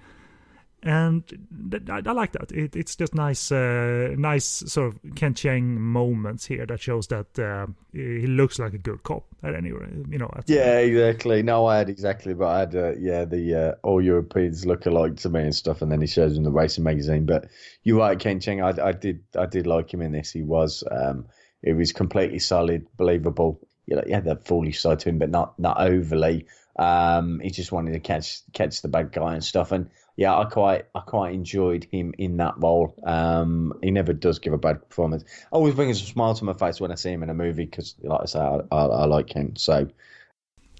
[0.85, 1.25] And
[1.71, 2.51] th- I, I, like that.
[2.51, 7.39] It, it's just nice, uh, nice sort of Kent Cheng moments here that shows that
[7.39, 9.93] uh, he looks like a good cop at any rate.
[10.09, 10.29] You know.
[10.45, 11.41] yeah, exactly.
[11.41, 15.15] No, I had exactly, but I had uh, yeah the uh, all Europeans look alike
[15.17, 17.25] to me and stuff, and then he shows him the racing magazine.
[17.25, 17.47] But
[17.83, 18.61] you're right, Kent Cheng.
[18.61, 20.31] I, I did I did like him in this.
[20.31, 21.27] He was um,
[21.61, 23.61] it was completely solid, believable.
[23.85, 26.45] You know, he had that foolish side to him, but not not overly.
[26.77, 30.45] Um, he just wanted to catch catch the bad guy and stuff, and yeah, I
[30.45, 32.95] quite I quite enjoyed him in that role.
[33.05, 35.23] Um, he never does give a bad performance.
[35.51, 37.95] Always brings a smile to my face when I see him in a movie because,
[38.03, 39.55] like I say, I, I, I, like him.
[39.55, 39.87] So,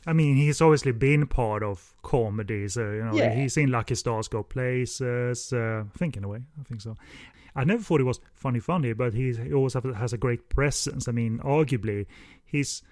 [0.05, 2.77] I mean, he's obviously been part of comedies.
[2.77, 3.33] Uh, you know, yeah.
[3.33, 5.51] he's in Lucky Stars Go Places.
[5.51, 6.95] Uh, I think in a way, I think so.
[7.55, 10.49] I never thought he was funny, funny, but he, he always have, has a great
[10.49, 11.07] presence.
[11.07, 12.05] I mean, arguably,
[12.45, 12.83] he's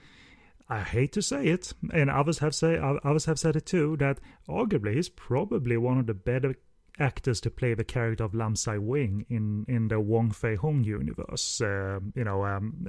[0.72, 4.22] I hate to say it, and others have say others have said it too, that
[4.48, 6.56] arguably he's probably one of the better
[6.98, 10.86] actors to play the character of Lam Sai Wing in in the Wong Fei Hung
[10.86, 11.60] universe.
[11.60, 12.88] Uh, you know, um,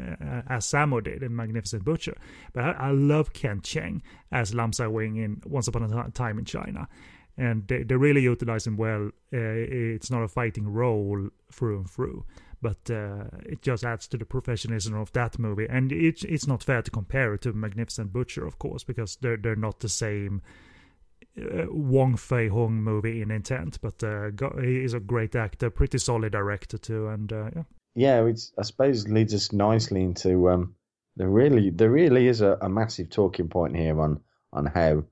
[0.49, 2.17] as Sammo did in Magnificent Butcher.
[2.53, 6.39] But I, I, love Kent Cheng as Lam Sai Wing in Once Upon a Time
[6.39, 6.89] in China.
[7.37, 9.09] And they, they really utilize him well.
[9.33, 9.59] Uh,
[9.99, 12.25] it's not a fighting role through and through
[12.63, 15.67] but uh, it just adds to the professionalism of that movie.
[15.69, 19.37] And it's it's not fair to compare it to Magnificent Butcher, of course, because they're
[19.37, 20.41] they're not the same
[21.37, 23.79] uh, Wong Fei Hung movie in intent.
[23.83, 27.63] But uh, he is a great actor, pretty solid director too, and uh, yeah.
[27.95, 30.77] Yeah, it's I suppose leads us nicely into um,
[31.17, 34.21] there really there really is a, a massive talking point here on
[34.53, 35.05] on how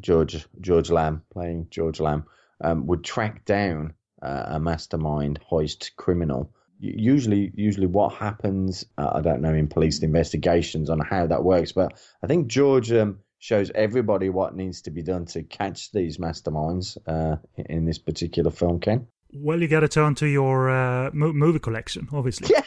[0.00, 2.24] George George Lam playing George Lam
[2.60, 6.50] um, would track down uh, a mastermind heist criminal
[6.96, 11.72] usually usually what happens uh, i don't know in police investigations on how that works
[11.72, 11.92] but
[12.22, 16.96] i think george um, shows everybody what needs to be done to catch these masterminds
[17.06, 17.36] uh,
[17.68, 22.06] in this particular film ken Well, you got to turn to your uh, movie collection,
[22.12, 22.54] obviously.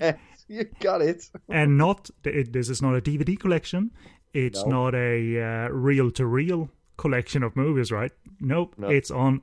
[0.00, 0.16] Yeah,
[0.48, 1.30] you got it.
[1.48, 3.90] and not it, this is not a DVD collection.
[4.32, 4.70] It's No.
[4.76, 8.12] not a uh, reel-to-reel collection of movies, right?
[8.40, 8.88] Nope, No.
[8.88, 9.42] it's on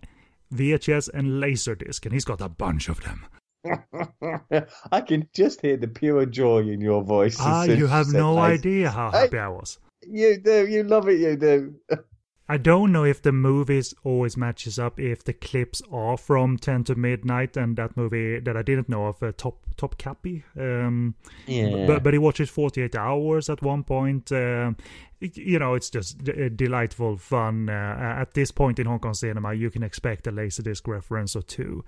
[0.54, 3.26] VHS and Laserdisc, and he's got a bunch of them.
[4.91, 7.38] I can just hear the pure joy in your voice.
[7.39, 9.80] Ah, you have no idea how happy I was.
[10.01, 10.67] You do.
[10.67, 11.19] You love it.
[11.19, 11.75] You do.
[12.49, 16.86] I don't know if the movies always matches up if the clips are from 10
[16.86, 20.43] to Midnight and that movie that I didn't know of, uh, Top Topkapi.
[20.58, 21.86] Um, Yeah.
[21.86, 24.32] but but he watches 48 hours at one point.
[24.32, 24.77] Um,
[25.19, 27.67] you know, it's just d- uh, delightful fun.
[27.69, 31.41] Uh, at this point in Hong Kong cinema, you can expect a Laserdisc reference or
[31.41, 31.84] two.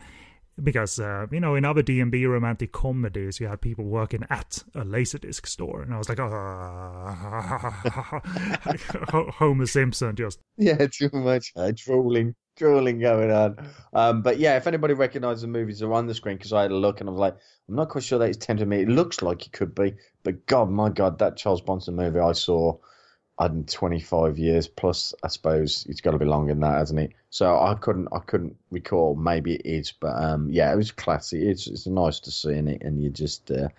[0.63, 4.84] Because, uh, you know, in other D&B romantic comedies, you had people working at a
[4.84, 5.82] Laserdisc store.
[5.82, 6.19] And I was like,
[9.13, 13.58] oh, Homer Simpson just Yeah, too much uh, drooling, drooling going on.
[13.93, 16.72] Um, but yeah, if anybody recognises the movies are on the screen, because I had
[16.72, 18.82] a look and I was like, I'm not quite sure that it's tempting me.
[18.82, 19.93] It looks like it could be,
[20.24, 22.78] but God, my God, that Charles Bronson movie I saw,
[23.39, 25.13] I had 25 years plus.
[25.23, 27.13] I suppose it's got to be longer than that, hasn't it?
[27.30, 29.15] So I couldn't, I couldn't recall.
[29.15, 31.49] Maybe it is, but um, yeah, it was classy.
[31.49, 33.69] It's it's nice to see in it, and you just uh,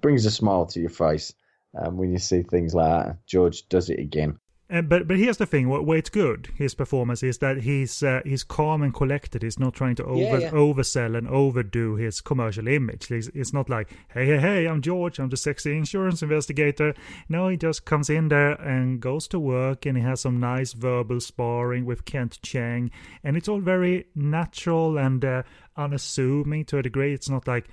[0.00, 1.32] brings a smile to your face.
[1.76, 4.38] Um, when you see things like that, George does it again.
[4.70, 8.02] Uh, but but here's the thing: what where it's good, his performance is that he's
[8.02, 9.42] uh, he's calm and collected.
[9.42, 10.50] He's not trying to over Yeah, yeah.
[10.52, 13.08] oversell and overdo his commercial image.
[13.08, 16.94] He's, it's not like hey hey hey, I'm George, I'm the sexy insurance investigator.
[17.28, 20.72] No, he just comes in there and goes to work, and he has some nice
[20.72, 22.90] verbal sparring with Kent Cheng,
[23.22, 25.42] and it's all very natural and uh,
[25.76, 27.12] unassuming to a degree.
[27.12, 27.66] It's not like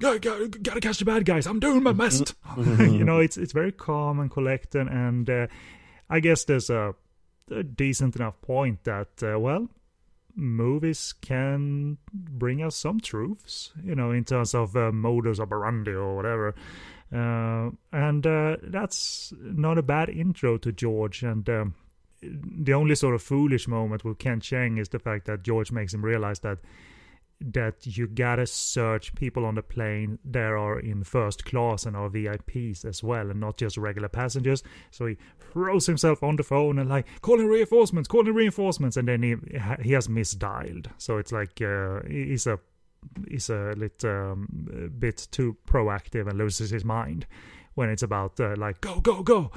[0.00, 1.46] Go, go, gotta catch the bad guys.
[1.46, 2.34] I'm doing my best.
[2.56, 5.46] you know, it's it's very calm and collected, and uh,
[6.08, 6.94] I guess there's a,
[7.50, 9.68] a decent enough point that uh, well,
[10.34, 13.72] movies can bring us some truths.
[13.82, 16.54] You know, in terms of uh, modus operandi or whatever.
[17.12, 21.22] Uh, and uh, that's not a bad intro to George.
[21.22, 21.74] And um,
[22.22, 25.92] the only sort of foolish moment with Kent Cheng is the fact that George makes
[25.92, 26.58] him realize that
[27.42, 32.08] that you gotta search people on the plane that are in first class and are
[32.08, 34.62] VIPs as well, and not just regular passengers.
[34.90, 35.16] So he
[35.52, 39.36] throws himself on the phone and like calling reinforcements, calling reinforcements, and then he
[39.82, 40.86] he has misdialed.
[40.98, 42.58] So it's like uh, he's a
[43.28, 47.26] he's a little um, bit too proactive and loses his mind
[47.74, 49.50] when it's about uh, like go go go.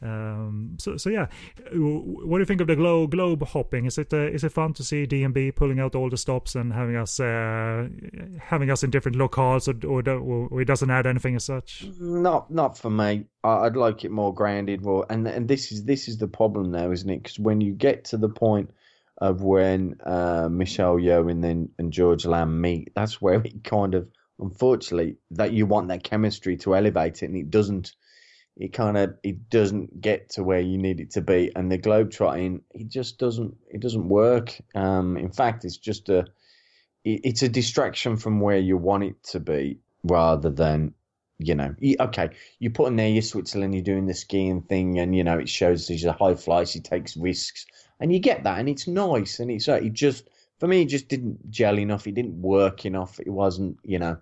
[0.00, 1.26] Um, so so yeah,
[1.72, 3.86] what do you think of the globe globe hopping?
[3.86, 6.72] Is it uh, is it fun to see D&B pulling out all the stops and
[6.72, 7.88] having us uh,
[8.40, 11.86] having us in different locales, or or, or it doesn't add anything as such?
[11.98, 13.26] Not not for me.
[13.42, 14.84] I'd like it more grounded.
[15.10, 17.22] And and this is this is the problem now, isn't it?
[17.22, 18.70] Because when you get to the point
[19.18, 23.94] of when uh, Michelle Yeoh and then and George Lam meet, that's where it kind
[23.94, 24.08] of,
[24.38, 27.94] unfortunately, that you want that chemistry to elevate it, and it doesn't.
[28.58, 31.78] It kind of it doesn't get to where you need it to be, and the
[31.78, 34.58] globetrotting it just doesn't it doesn't work.
[34.74, 36.26] Um, in fact, it's just a
[37.04, 40.94] it, it's a distraction from where you want it to be, rather than
[41.38, 45.14] you know, okay, you put in there your Switzerland, you're doing the skiing thing, and
[45.14, 47.64] you know it shows he's a high flyer, he takes risks,
[48.00, 50.86] and you get that, and it's nice, and it's uh, it just for me, it
[50.86, 54.16] just didn't gel enough, it didn't work enough, it wasn't, you know,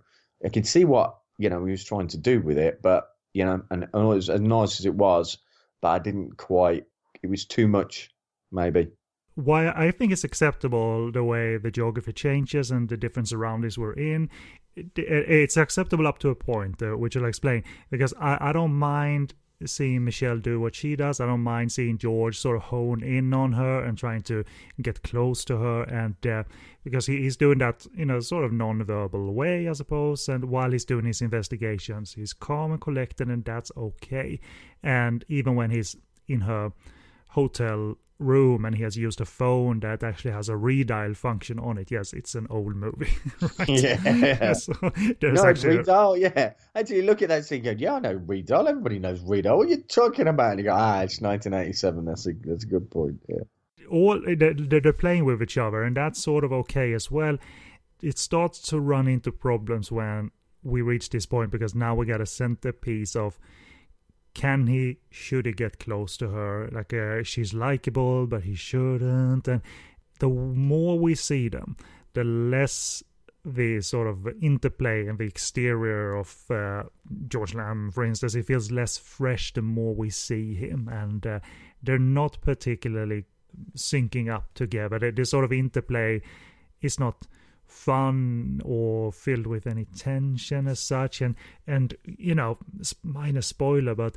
[0.45, 3.45] I could see what you know he was trying to do with it, but you
[3.45, 5.37] know, and, and was as nice as it was,
[5.83, 6.85] but I didn't quite,
[7.23, 8.11] it was too much,
[8.51, 8.89] maybe.
[9.35, 13.93] why I think it's acceptable the way the geography changes and the different surroundings we're
[14.15, 14.31] in.
[14.75, 17.63] It, it- it's acceptable up to a point, uh, which I'll explain.
[17.91, 21.21] Because I, I don't mind seeing Michelle do what she does.
[21.21, 24.45] I don't mind seeing George sort of hone in on her and trying to
[24.83, 25.83] get close to her.
[25.85, 26.45] And uh,
[26.85, 30.29] because he, he's doing that in a sort of non-verbal way, I suppose.
[30.29, 34.41] And while he's doing his investigations, he's calm and collected, and that's okay.
[34.83, 35.97] And even when he's
[36.29, 36.73] in her
[37.29, 41.77] hotel room and he has used a phone that actually has a redial function on
[41.79, 41.91] it.
[41.91, 43.11] Yes, it's an old movie,
[43.59, 43.69] right?
[43.69, 44.53] Yeah.
[44.55, 44.73] so
[45.21, 46.53] there's No, actually a- yeah.
[46.75, 48.69] Actually, you look at that scene, go, yeah, I know Redal.
[48.69, 49.59] Everybody knows redial.
[49.59, 50.53] What are you talking about?
[50.53, 52.05] And you go, ah, it's 1987.
[52.05, 53.21] That's a that's a good point.
[53.29, 53.43] Yeah.
[53.91, 57.37] all they're, they're playing with each other, and that's sort of okay as well.
[58.03, 60.31] It starts to run into problems when
[60.63, 63.39] we reach this point because now we got a centerpiece of
[64.37, 66.69] can he should he get close to her?
[66.71, 69.49] Like uh, she's likable but he shouldn't.
[69.49, 69.63] And
[70.21, 71.77] the more we see them
[72.13, 73.03] the less
[73.45, 76.83] the sort of interplay and the exterior of uh,
[77.29, 81.39] George Lam, for instance, it feels less fresh the more we see him, and uh,
[81.83, 83.25] they're not particularly
[83.77, 84.99] syncing up together.
[84.99, 86.23] The, the sort of interplay.
[86.83, 87.27] Is not
[87.67, 91.21] fun or filled with any tension as such.
[91.21, 91.35] And
[91.67, 92.59] and you know
[93.03, 94.17] minor spoiler but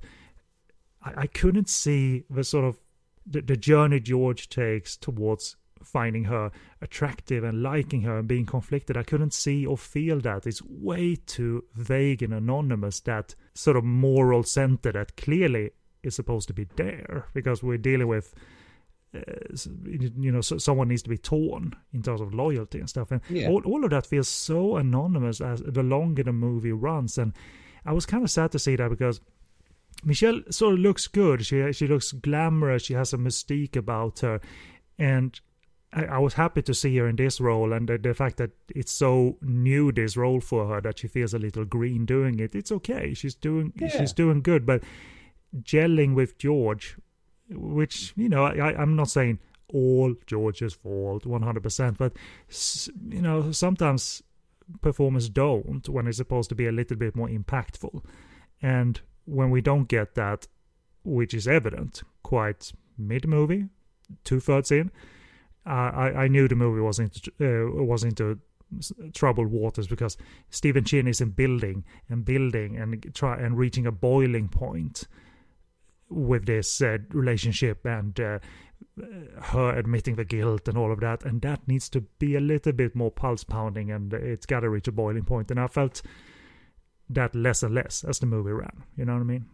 [1.03, 2.79] i, I couldn't see the sort of
[3.25, 8.97] the, the journey george takes towards finding her attractive and liking her and being conflicted.
[8.97, 10.45] I couldn't see or feel that.
[10.45, 15.71] It's way too vague and anonymous that sort of moral center that clearly
[16.03, 18.33] is supposed to be there because we're dealing with
[19.13, 19.21] Eh,
[19.85, 23.11] you know, so someone needs to be torn in terms of loyalty and stuff.
[23.11, 23.47] And yeah.
[23.49, 27.17] all, all of that feels so anonymous as the longer the movie runs.
[27.17, 27.33] And
[27.85, 29.19] I was kind of sad to see that because
[30.03, 31.45] Michelle sort of looks good.
[31.45, 32.83] She she looks glamorous.
[32.83, 34.39] She has a mystique about her,
[34.97, 35.39] and
[35.91, 37.73] I, I was happy to see her in this role.
[37.73, 41.33] And the, the, fact that it's so new this role for her that she feels
[41.33, 42.55] a little green doing it.
[42.55, 43.13] It's okay.
[43.13, 43.89] She's doing yeah.
[43.89, 44.83] she's doing good, but
[45.63, 46.95] gelling with George
[47.49, 49.39] which you know I, I'm not saying
[49.71, 52.13] all George's fault 100%, but
[53.09, 54.23] you know sometimes
[54.81, 58.03] performers don't when it's supposed to be a little bit more impactful,
[58.61, 60.47] and when we don't get that,
[61.03, 63.65] which is evident quite mid movie,
[64.23, 64.91] two thirds in,
[65.65, 68.39] I I knew the movie was into uh, was into
[69.13, 70.17] troubled waters because
[70.49, 75.07] Stephen Shin is in building and building and try and reaching a boiling point
[76.09, 78.39] with this uh, relationship and uh,
[79.41, 82.71] her admitting the guilt and all of that and that needs to be a little
[82.71, 85.51] bit more pulse pounding and it's got to reach a boiling point.
[85.51, 86.01] And i felt
[87.09, 89.45] that less and less as the movie ran you know what i mean?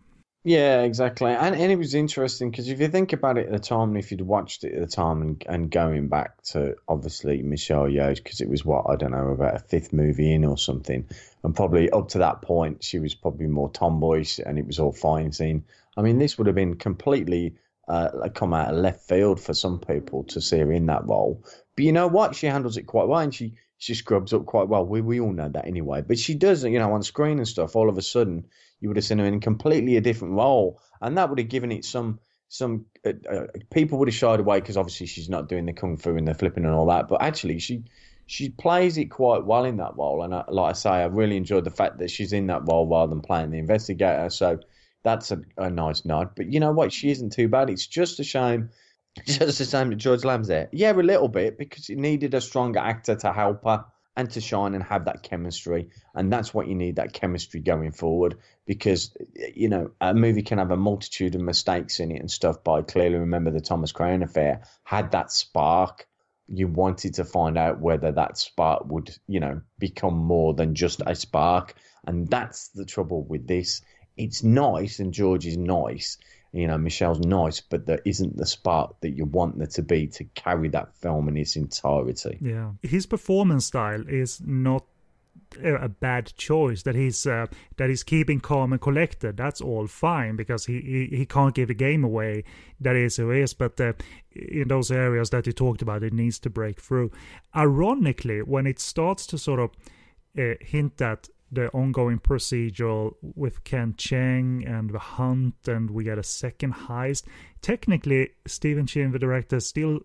[0.47, 1.31] Yeah exactly.
[1.31, 4.11] And, and it was interesting because if you think about it at the time if
[4.11, 8.41] you'd watched it at the time and, and going back to obviously michelle yeoh because
[8.41, 11.07] it was what i don't know about a fifth movie in or something
[11.43, 14.91] and probably up to that point she was probably more tomboyish and it was all
[14.91, 15.63] fine scene
[15.97, 17.55] I mean, this would have been completely
[17.87, 21.43] uh, come out of left field for some people to see her in that role.
[21.75, 22.35] But you know what?
[22.35, 24.85] She handles it quite well, and she she scrubs up quite well.
[24.85, 26.01] We we all know that anyway.
[26.01, 27.75] But she does, you know, on screen and stuff.
[27.75, 28.45] All of a sudden,
[28.79, 31.71] you would have seen her in completely a different role, and that would have given
[31.71, 35.65] it some some uh, uh, people would have shied away because obviously she's not doing
[35.65, 37.07] the kung fu and the flipping and all that.
[37.07, 37.83] But actually, she
[38.27, 40.23] she plays it quite well in that role.
[40.23, 42.87] And I, like I say, I really enjoyed the fact that she's in that role
[42.87, 44.29] rather than playing the investigator.
[44.29, 44.59] So
[45.05, 46.31] that's a, a nice nod.
[46.35, 46.91] But you know what?
[46.91, 47.69] She isn't too bad.
[47.69, 48.71] It's just a shame.
[49.25, 50.67] Just a shame that George Lam's there.
[50.73, 53.85] Yeah, a little bit because it needed a stronger actor to help her
[54.17, 55.87] and to shine and have that chemistry.
[56.13, 59.15] And that's what you need that chemistry going forward because,
[59.55, 62.61] you know, a movie can have a multitude of mistakes in it and stuff.
[62.61, 66.07] But I clearly remember the Thomas Crown affair had that spark.
[66.49, 71.01] You wanted to find out whether that spark would, you know, become more than just
[71.05, 71.75] a spark.
[72.05, 73.81] And that's the trouble with this
[74.17, 76.17] it's nice and George is nice.
[76.51, 80.07] You know, Michelle's nice, but there isn't the spark that you want there to be
[80.07, 82.37] to carry that film in its entirety.
[82.41, 84.85] Yeah, his performance style is not
[85.63, 87.45] a bad choice that he's uh,
[87.77, 91.67] that he's keeping calm and collected that's all fine because he, he, he can't give
[91.67, 92.43] the game away
[92.79, 93.93] that is who is but uh,
[94.33, 97.09] in those areas that you talked about it needs to break through
[97.55, 99.71] ironically when it starts to sort of
[100.37, 106.17] uh, hint at the ongoing procedural with Kent Cheng and the hunt, and we get
[106.17, 107.23] a second heist.
[107.61, 109.99] Technically, Stephen Shin, the director, still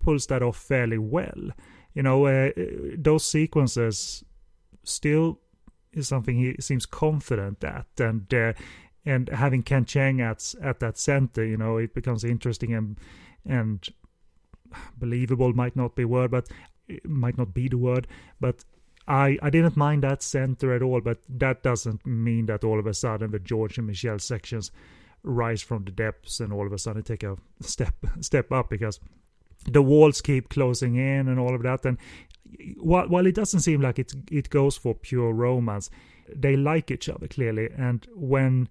[0.00, 1.50] pulls that off fairly well.
[1.94, 2.50] You know, uh,
[2.96, 4.24] those sequences
[4.82, 5.40] still
[5.92, 8.52] is something he seems confident at, and uh,
[9.04, 12.98] and having Kent Cheng at at that center, you know, it becomes interesting and
[13.46, 13.86] and
[14.96, 16.48] believable might not be word, but
[16.88, 18.06] it might not be the word,
[18.40, 18.64] but
[19.06, 22.86] I, I didn't mind that center at all, but that doesn't mean that all of
[22.86, 24.70] a sudden the George and Michelle sections
[25.22, 29.00] rise from the depths and all of a sudden take a step step up because
[29.66, 31.84] the walls keep closing in and all of that.
[31.84, 31.98] And
[32.76, 35.90] while, while it doesn't seem like it it goes for pure romance,
[36.34, 37.68] they like each other clearly.
[37.76, 38.68] And when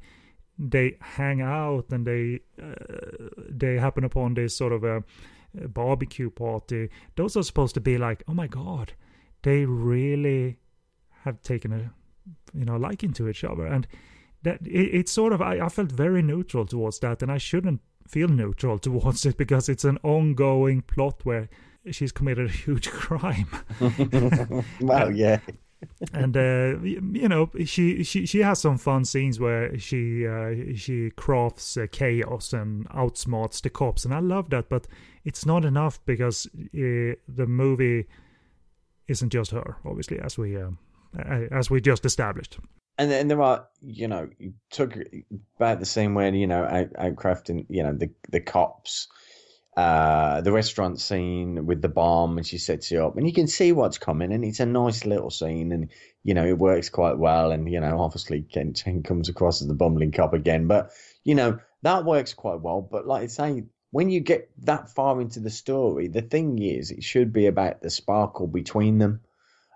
[0.57, 2.73] they hang out and they uh,
[3.49, 5.03] they happen upon this sort of a,
[5.61, 8.93] a barbecue party, those are supposed to be like, oh my god,
[9.43, 10.59] they really
[11.23, 11.91] have taken a
[12.57, 13.65] you know liking to each other.
[13.65, 13.87] And
[14.43, 17.81] that it, it's sort of I, I felt very neutral towards that and i shouldn't
[18.07, 21.49] feel neutral towards it because it's an ongoing plot where
[21.91, 23.47] she's committed a huge crime.
[24.81, 25.39] Well yeah.
[26.13, 31.09] and uh, you know she she she has some fun scenes where she uh, she
[31.17, 34.87] crafts uh, chaos and outsmarts the cops and i love that but
[35.25, 38.07] it's not enough because uh, the movie
[39.07, 40.77] isn't just her, obviously, as we um,
[41.51, 42.57] as we just established.
[42.97, 44.95] And then there are, you know, you took
[45.57, 49.07] about the same way, you know, out, outcrafting, you know, the the cops
[49.75, 53.47] uh, the restaurant scene with the bomb, and she sets you up, and you can
[53.47, 55.89] see what's coming, and it's a nice little scene, and
[56.23, 59.67] you know it works quite well, and you know obviously Kent Cheng comes across as
[59.67, 60.91] the bumbling cop again, but
[61.23, 62.81] you know that works quite well.
[62.81, 63.63] But like I say,
[63.93, 67.81] when you get that far into the story, the thing is, it should be about
[67.81, 69.21] the sparkle between them,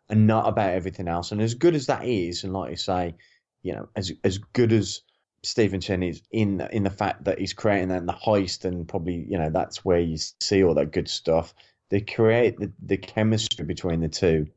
[0.09, 1.31] and not about everything else.
[1.31, 3.15] And as good as that is, and like I say,
[3.61, 5.01] you know, as as good as
[5.43, 8.87] Stephen Shin is in in the fact that he's creating that in the heist, and
[8.87, 11.53] probably you know that's where you see all that good stuff.
[11.89, 14.47] They create the, the chemistry between the two.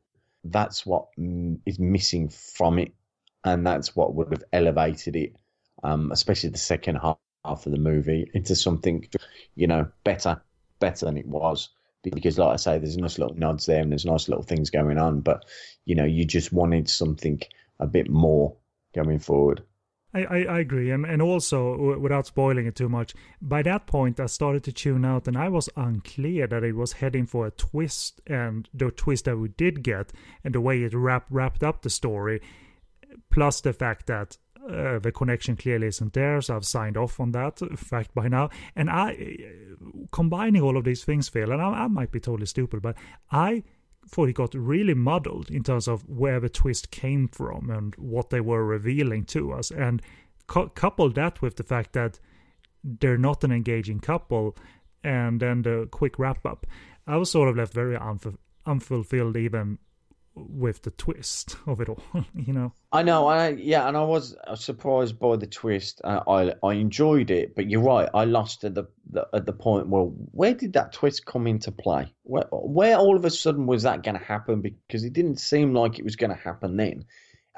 [0.43, 1.09] That's what
[1.67, 2.93] is missing from it,
[3.43, 5.35] and that's what would have elevated it,
[5.83, 9.07] um, especially the second half of the movie, into something
[9.55, 10.41] you know better,
[10.79, 11.69] better than it was.
[12.03, 14.97] Because, like I say, there's nice little nods there, and there's nice little things going
[14.97, 15.21] on.
[15.21, 15.45] But
[15.85, 17.41] you know, you just wanted something
[17.79, 18.55] a bit more
[18.93, 19.63] going forward.
[20.13, 24.19] I, I, I, agree, and and also without spoiling it too much, by that point
[24.19, 27.51] I started to tune out, and I was unclear that it was heading for a
[27.51, 30.11] twist, and the twist that we did get,
[30.43, 32.41] and the way it wrap, wrapped up the story,
[33.31, 34.37] plus the fact that
[34.69, 38.49] uh, the connection clearly isn't there, so I've signed off on that fact by now.
[38.75, 39.37] And I,
[40.11, 42.95] combining all of these things, Phil, and I, I might be totally stupid, but
[43.31, 43.63] I
[44.07, 48.29] thought it got really muddled in terms of where the twist came from and what
[48.29, 49.71] they were revealing to us.
[49.71, 50.01] And
[50.47, 52.19] cu- coupled that with the fact that
[52.83, 54.57] they're not an engaging couple,
[55.03, 56.65] and then the quick wrap up,
[57.07, 59.79] I was sort of left very unf- unfulfilled even
[60.35, 62.03] with the twist of it all,
[62.35, 62.73] you know.
[62.91, 66.01] I know, I yeah, and I was surprised by the twist.
[66.03, 68.09] Uh, I I enjoyed it, but you're right.
[68.13, 69.87] I lost at the, the, at the point.
[69.87, 72.13] Well, where did that twist come into play?
[72.23, 74.61] Where where all of a sudden was that going to happen?
[74.61, 77.05] Because it didn't seem like it was going to happen then.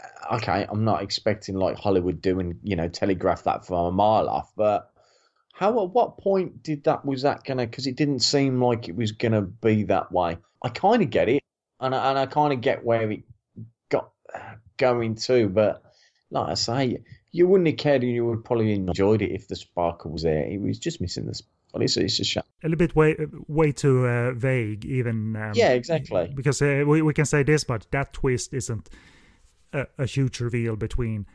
[0.01, 4.29] Uh, okay, I'm not expecting like Hollywood doing you know telegraph that from a mile
[4.29, 4.89] off, but
[5.53, 7.67] how at what point did that was that gonna?
[7.67, 10.37] Because it didn't seem like it was gonna be that way.
[10.63, 11.43] I kind of get it
[11.83, 13.23] and I, and I kind of get where it
[13.89, 14.11] got
[14.77, 15.83] going to, but
[16.31, 19.55] like I say, you wouldn't have cared, and you would probably enjoyed it if the
[19.55, 20.45] sparkle was there.
[20.45, 21.39] It was just missing the.
[21.75, 22.43] It's, it's a shame.
[22.63, 23.17] A little bit way
[23.47, 25.35] way too uh, vague, even.
[25.35, 26.31] Um, yeah, exactly.
[26.33, 28.89] Because uh, we we can say this, but that twist isn't
[29.73, 31.25] a, a huge reveal between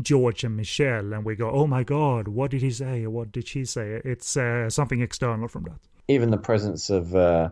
[0.00, 3.06] George and Michelle, and we go, "Oh my God, what did he say?
[3.08, 5.80] What did she say?" It's uh, something external from that.
[6.06, 7.50] Even the presence of uh,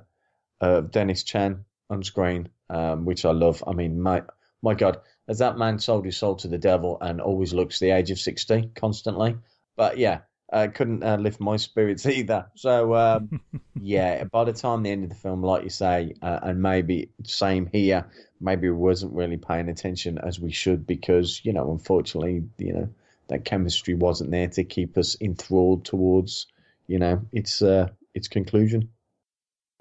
[0.61, 3.63] of Dennis Chan on screen, um, which I love.
[3.67, 4.23] I mean, my
[4.63, 7.91] my God, as that man sold his soul to the devil and always looks the
[7.91, 9.37] age of sixty constantly.
[9.77, 10.21] But yeah,
[10.53, 12.47] uh, couldn't uh, lift my spirits either.
[12.55, 13.41] So um,
[13.81, 17.11] yeah, by the time the end of the film, like you say, uh, and maybe
[17.25, 18.07] same here,
[18.41, 22.89] maybe we wasn't really paying attention as we should because you know, unfortunately, you know,
[23.29, 26.47] that chemistry wasn't there to keep us enthralled towards
[26.87, 28.91] you know its uh, its conclusion.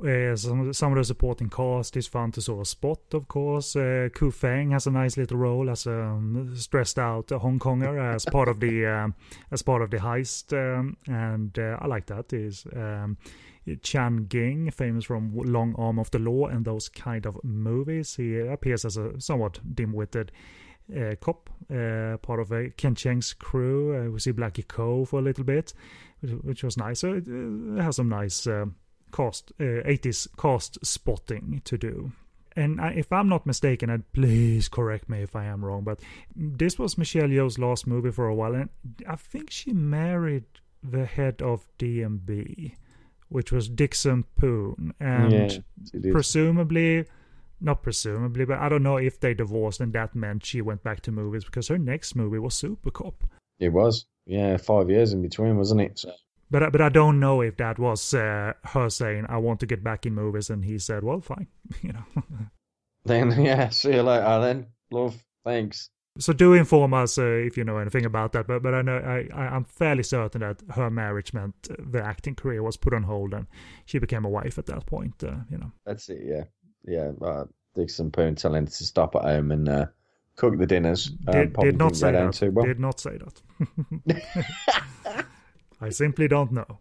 [0.02, 3.76] Uh, some, some of the supporting cast is fun to sort of spot, of course.
[3.76, 8.16] Uh, Ku Feng has a nice little role as a um, stressed out Hong Konger
[8.16, 9.14] as part of the um,
[9.52, 12.32] as part of the heist, um, and uh, I like that.
[12.32, 13.18] Is um,
[13.82, 18.16] Chan Ging, famous from Long Arm of the Law and those kind of movies.
[18.16, 20.32] He appears as a somewhat dim-witted
[20.95, 23.95] uh, cop, uh, part of a Ken Cheng's crew.
[23.95, 25.74] Uh, we see Blackie Ko for a little bit,
[26.22, 27.00] which, which was nice.
[27.00, 28.47] So it, it has some nice
[29.12, 32.12] cost uh, 80s cost spotting to do.
[32.55, 35.99] And I, if I'm not mistaken, and please correct me if I am wrong, but
[36.36, 38.70] this was Michelle Yeoh's last movie for a while, and
[39.07, 40.45] I think she married
[40.84, 42.76] the head of D&B,
[43.30, 47.05] which was Dickson Poon, and yeah, presumably,
[47.62, 51.01] not presumably, but I don't know if they divorced, and that meant she went back
[51.01, 53.24] to movies because her next movie was Super Cop.
[53.60, 55.99] It was, yeah, five years in between, wasn't it?
[55.99, 56.14] So
[56.52, 59.84] but but I don't know if that was uh, her saying I want to get
[59.84, 61.47] back in movies, and he said, "Well, fine,"
[61.82, 62.24] you know.
[63.06, 64.39] then yeah, see you later.
[64.41, 65.89] Then love, thanks.
[66.18, 68.47] So do inform us uh, if you know anything about that.
[68.47, 72.36] But but I know I, I am fairly certain that her marriage meant the acting
[72.36, 73.47] career was put on hold, and
[73.86, 75.24] she became a wife at that point.
[75.24, 75.72] Uh, you know.
[75.86, 76.24] That's it.
[76.26, 76.43] Yeah,
[76.84, 77.12] yeah.
[77.26, 77.45] Uh,
[77.76, 79.86] Dickson Poon telling to stop at home and uh,
[80.36, 81.12] cook the dinners.
[81.28, 82.54] Um, did, did not say that.
[82.54, 82.66] Well.
[82.66, 85.26] Did not say that.
[85.82, 86.80] I simply don't know.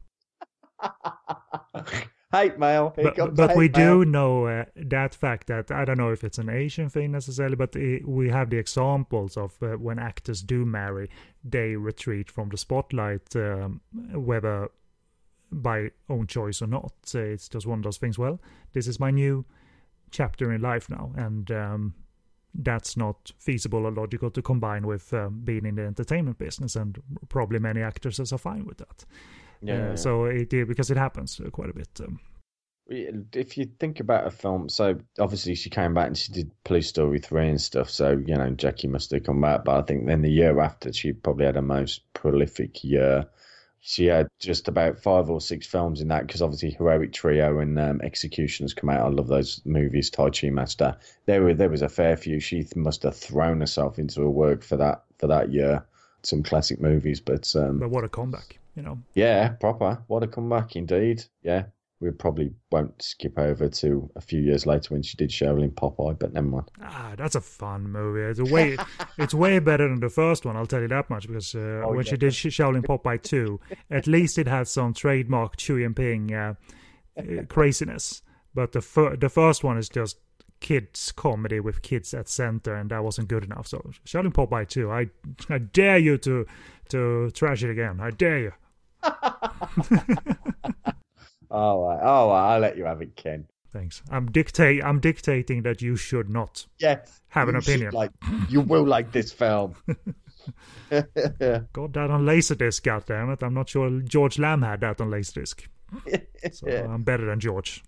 [2.33, 2.93] hate mail.
[2.97, 4.01] Here but, but we mail.
[4.01, 7.57] do know uh, that fact that I don't know if it's an Asian thing necessarily,
[7.57, 11.11] but it, we have the examples of uh, when actors do marry,
[11.45, 13.81] they retreat from the spotlight, um,
[14.13, 14.69] whether
[15.51, 16.93] by own choice or not.
[17.05, 18.19] So it's just one of those things.
[18.19, 18.41] Well,
[18.73, 19.45] this is my new
[20.11, 21.95] chapter in life now, and um,
[22.55, 27.01] that's not feasible or logical to combine with um, being in the entertainment business, and
[27.29, 29.05] probably many actors are fine with that.
[29.61, 29.91] Yeah.
[29.91, 32.01] Uh, so it did because it happens quite a bit.
[32.01, 32.21] Um,
[32.89, 36.89] if you think about a film, so obviously she came back and she did Police
[36.89, 40.07] Story 3 and stuff, so, you know, Jackie must have come back, but I think
[40.07, 43.27] then the year after, she probably had a most prolific year.
[43.81, 47.79] She had just about five or six films in that, because obviously Heroic Trio and
[47.79, 49.07] um, Executioners come out.
[49.07, 50.97] I love those movies, Tai Chi Master.
[51.27, 52.41] There were there was a fair few.
[52.41, 55.85] She must have thrown herself into her work for that for that year.
[56.23, 58.99] Some classic movies, but um, but what a comeback, you know.
[59.15, 60.03] Yeah, proper.
[60.09, 61.25] What a comeback indeed.
[61.43, 61.65] Yeah
[62.01, 66.19] we probably won't skip over to a few years later when she did Shaolin Popeye,
[66.19, 66.71] but never mind.
[66.81, 68.21] Ah, that's a fun movie.
[68.21, 68.77] It's way,
[69.19, 70.57] it's way better than the first one.
[70.57, 72.11] I'll tell you that much because uh, oh, when yeah.
[72.11, 73.59] she did Shaolin Popeye two,
[73.91, 76.55] at least it had some trademark Chu Ping uh,
[77.19, 78.23] uh, craziness.
[78.55, 80.19] But the fir- the first one is just
[80.61, 83.67] kids comedy with kids at center, and that wasn't good enough.
[83.67, 85.09] So Shaolin Popeye two, I
[85.49, 86.47] I dare you to
[86.91, 87.99] to trash it again.
[88.01, 88.53] I dare you.
[91.51, 93.47] Oh, oh, I'll let you have it, Ken.
[93.73, 94.03] Thanks.
[94.11, 94.83] I'm dictate.
[94.83, 96.67] I'm dictating that you should not.
[96.79, 97.21] Yes.
[97.29, 97.93] Have an opinion.
[97.93, 98.11] Like
[98.49, 99.77] you will like this film.
[100.91, 103.43] Got that on Laserdisc, goddammit.
[103.43, 105.67] I'm not sure George Lam had that on Laserdisc.
[106.53, 106.67] so.
[106.91, 107.85] I'm better than George.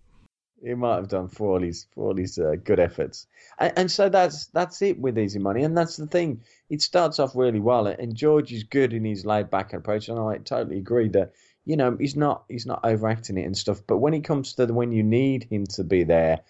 [0.63, 3.27] He might have done for all his for all his uh, good efforts,
[3.59, 6.43] and, and, so that's that's it with Easy Money, and that's the thing.
[6.69, 10.19] It starts off really well, and George is good in his laid back approach, and
[10.19, 11.33] I totally agree that
[11.71, 13.81] you know, he's not he's not overacting it and stuff.
[13.87, 16.41] But when it comes to the, when you need him to be there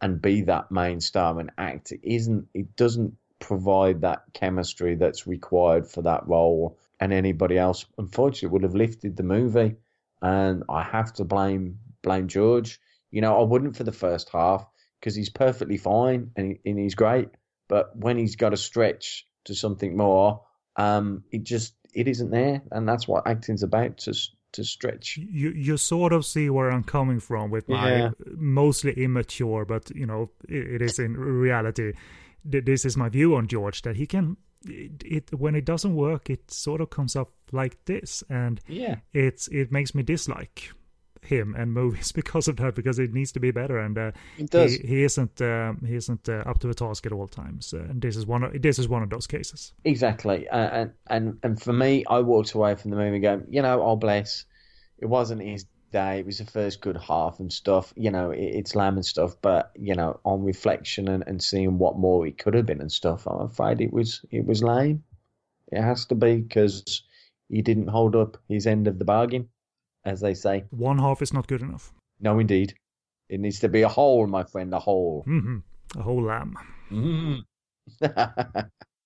[0.00, 5.26] and be that main star and act, it isn't it doesn't provide that chemistry that's
[5.26, 6.78] required for that role.
[6.98, 9.76] And anybody else, unfortunately, would have lifted the movie.
[10.22, 12.80] And I have to blame blame George.
[13.10, 14.64] You know, I wouldn't for the first half
[14.98, 17.28] because he's perfectly fine and, he, and he's great.
[17.68, 20.40] But when he's got to stretch to something more,
[20.76, 23.98] um, it just it isn't there, and that's what acting's about.
[23.98, 25.16] Just to stretch.
[25.16, 28.10] You you sort of see where I'm coming from with my yeah.
[28.36, 31.92] mostly immature, but you know it, it is in reality.
[32.44, 34.36] This is my view on George that he can.
[34.66, 38.96] It, it, when it doesn't work, it sort of comes up like this, and yeah,
[39.12, 40.72] it's it makes me dislike
[41.22, 44.12] him and movies because of that because it needs to be better and uh.
[44.36, 47.78] He, he isn't um, he isn't uh, up to the task at all times uh,
[47.78, 49.72] and this is one of this is one of those cases.
[49.84, 50.48] Exactly.
[50.48, 53.82] Uh, and and and for me I walked away from the movie going you know
[53.82, 54.44] oh bless.
[54.98, 56.20] It wasn't his day.
[56.20, 57.92] It was the first good half and stuff.
[57.96, 59.36] You know it, it's lamb and stuff.
[59.40, 62.92] But you know on reflection and, and seeing what more it could have been and
[62.92, 65.04] stuff I'm afraid it was it was lame.
[65.72, 67.02] It has to be because
[67.48, 69.48] he didn't hold up his end of the bargain
[70.04, 70.64] as they say.
[70.70, 71.92] One half is not good enough.
[72.20, 72.74] No, indeed.
[73.28, 75.24] It needs to be a whole, my friend, a whole.
[75.26, 75.98] Mm-hmm.
[75.98, 76.54] A whole lamb.
[76.90, 78.06] Mm-hmm.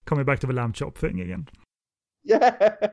[0.07, 1.49] Coming back to the lamb chop thing again.
[2.23, 2.89] Yeah,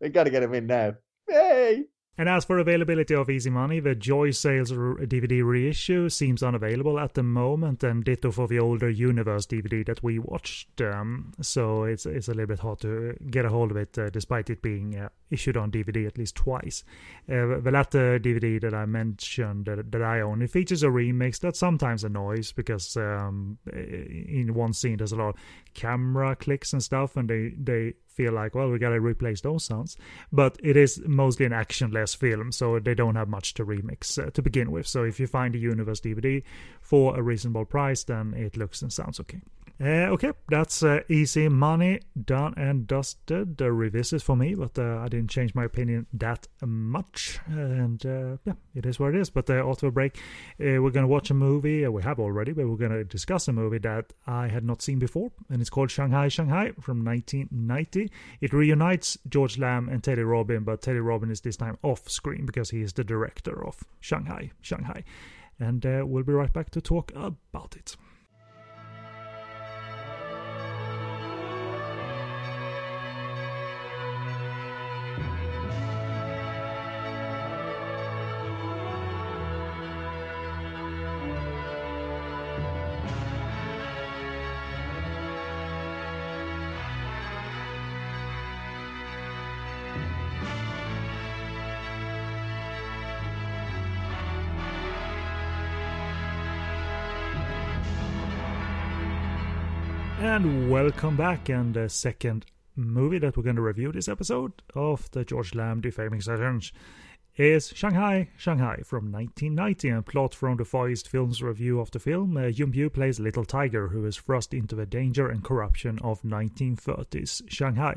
[0.00, 0.94] we got to get him in now.
[1.28, 1.84] Yay!
[2.20, 7.14] And as for availability of Easy Money, the Joy Sales DVD reissue seems unavailable at
[7.14, 10.82] the moment, and ditto for the older Universe DVD that we watched.
[10.82, 14.10] Um, so it's it's a little bit hard to get a hold of it, uh,
[14.10, 16.84] despite it being uh, issued on DVD at least twice.
[17.26, 21.40] Uh, the latter DVD that I mentioned that, that, I own, it features a remix
[21.40, 25.36] that sometimes annoys because um, in one scene there's a lot of
[25.72, 29.96] camera clicks and stuff, and they they feel like, well, we gotta replace those sounds.
[30.30, 34.30] But it is mostly an actionless film, so they don't have much to remix uh,
[34.30, 34.86] to begin with.
[34.86, 36.42] So if you find a Universe DVD
[36.90, 39.40] for a reasonable price, then it looks and sounds okay.
[39.80, 43.56] Uh, okay, that's uh, easy money done and dusted.
[43.56, 47.38] The revisit for me, but uh, I didn't change my opinion that much.
[47.46, 48.04] And
[48.44, 49.30] yeah, it is what it is.
[49.30, 50.18] But uh, a break,
[50.58, 51.86] we're going to watch a movie.
[51.86, 54.98] we have already, but we're going to discuss a movie that I had not seen
[54.98, 55.30] before.
[55.48, 58.10] And it's called Shanghai, Shanghai from 1990.
[58.40, 62.44] It reunites George Lam and Teddy Robin, but Teddy Robin is this time off screen
[62.44, 65.04] because he is the director of Shanghai, Shanghai.
[65.60, 67.96] And uh, we'll be right back to talk about it.
[100.30, 101.48] And welcome back.
[101.48, 105.80] And the second movie that we're going to review this episode of the George Lam
[105.80, 106.72] Defaming Sessions
[107.34, 111.98] is Shanghai, Shanghai from 1990, and plot from the Far East Films review of the
[111.98, 112.36] film.
[112.36, 117.50] Uh, Biao plays Little Tiger, who is thrust into the danger and corruption of 1930s
[117.50, 117.96] Shanghai.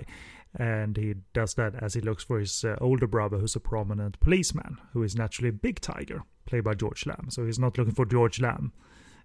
[0.55, 4.19] And he does that as he looks for his uh, older brother, who's a prominent
[4.19, 7.27] policeman, who is naturally Big Tiger, played by George Lam.
[7.29, 8.73] So he's not looking for George Lam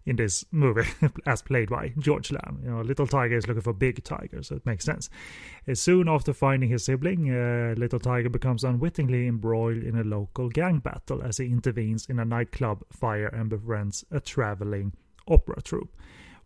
[0.09, 0.89] in this movie,
[1.27, 2.61] as played by George Lam.
[2.65, 5.11] You know, Little Tiger is looking for Big Tiger, so it makes sense.
[5.69, 10.49] Uh, soon after finding his sibling, uh, Little Tiger becomes unwittingly embroiled in a local
[10.49, 14.93] gang battle as he intervenes in a nightclub fire and befriends a traveling
[15.29, 15.95] opera troupe.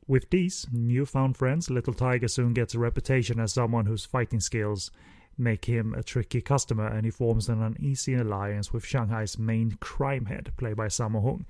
[0.08, 4.90] With these newfound friends, Little Tiger soon gets a reputation as someone whose fighting skills
[5.38, 10.26] make him a tricky customer, and he forms an uneasy alliance with Shanghai's main crime
[10.26, 11.46] head, played by Sammo Hung.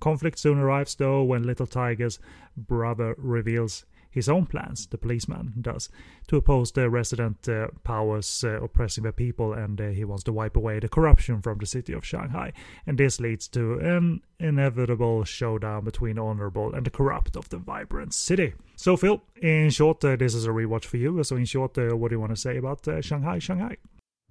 [0.00, 2.18] Conflict soon arrives, though, when Little Tiger's
[2.56, 3.84] brother reveals
[4.16, 5.90] his own plans, the policeman does,
[6.26, 10.32] to oppose the resident uh, powers uh, oppressing the people, and uh, he wants to
[10.32, 12.54] wipe away the corruption from the city of Shanghai.
[12.86, 18.14] And this leads to an inevitable showdown between honorable and the corrupt of the vibrant
[18.14, 18.54] city.
[18.74, 21.22] So, Phil, in short, uh, this is a rewatch for you.
[21.22, 23.76] So, in short, uh, what do you want to say about uh, Shanghai, Shanghai?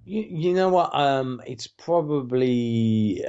[0.04, 0.92] You, you know what?
[0.96, 3.24] Um, it's probably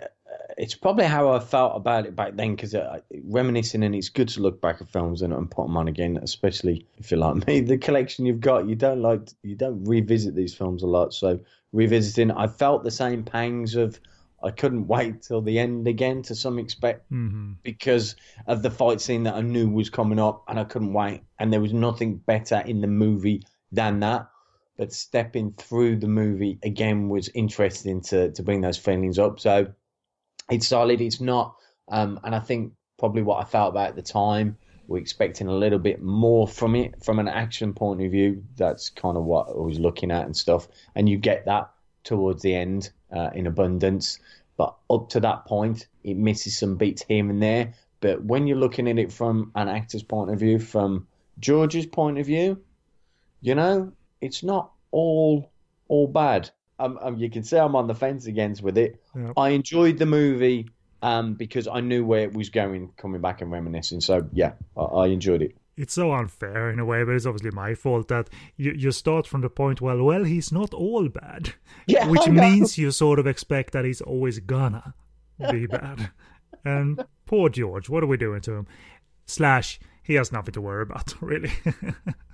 [0.57, 4.27] it's probably how I felt about it back then because uh, reminiscing and it's good
[4.29, 7.47] to look back at films and, and, put them on again, especially if you're like
[7.47, 7.59] me.
[7.59, 11.13] The collection you've got, you don't like, you don't revisit these films a lot.
[11.13, 11.39] So
[11.73, 13.99] revisiting, I felt the same pangs of
[14.43, 17.53] I couldn't wait till the end again to some extent mm-hmm.
[17.63, 18.15] because
[18.47, 21.21] of the fight scene that I knew was coming up and I couldn't wait.
[21.39, 24.27] And there was nothing better in the movie than that.
[24.77, 29.39] But stepping through the movie again was interesting to, to bring those feelings up.
[29.39, 29.73] So
[30.49, 31.01] it's solid.
[31.01, 31.55] It's not,
[31.89, 34.57] um, and I think probably what I felt about at the time.
[34.87, 38.43] We're expecting a little bit more from it from an action point of view.
[38.55, 40.67] That's kind of what I was looking at and stuff.
[40.95, 41.71] And you get that
[42.05, 44.19] towards the end uh, in abundance.
[44.55, 47.73] But up to that point, it misses some beats here and there.
[47.99, 51.07] But when you're looking at it from an actor's point of view, from
[51.39, 52.61] George's point of view,
[53.41, 53.91] you know,
[54.21, 55.51] it's not all
[55.89, 56.49] all bad.
[56.79, 59.01] Um, um, you can say I'm on the fence against with it.
[59.15, 59.33] Yeah.
[59.35, 60.69] I enjoyed the movie
[61.01, 64.01] um, because I knew where it was going, coming back and reminiscing.
[64.01, 65.55] So yeah, I, I enjoyed it.
[65.75, 69.27] It's so unfair in a way, but it's obviously my fault that you, you start
[69.27, 71.53] from the point, well, well, he's not all bad.
[71.89, 74.93] Yeah, Which means you sort of expect that he's always gonna
[75.51, 76.09] be bad.
[76.65, 78.67] and poor George, what are we doing to him?
[79.25, 81.51] Slash, he has nothing to worry about, really.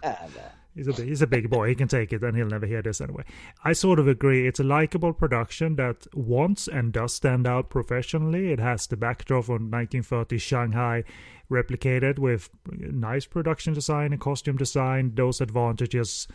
[0.04, 0.28] Ah.
[0.76, 1.70] He's a big, he's a big boy.
[1.70, 3.24] He can take it, and he'll never hear this anyway.
[3.64, 4.48] I sort of agree.
[4.48, 8.52] It's a likable production that wants and does stand out professionally.
[8.52, 11.04] It has the backdrop of 1930s Shanghai
[11.52, 15.14] replicated with nice production design and costume design.
[15.16, 16.28] Those advantages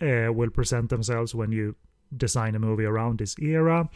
[0.00, 1.76] uh, will present themselves when you
[2.14, 3.88] design a movie around this era.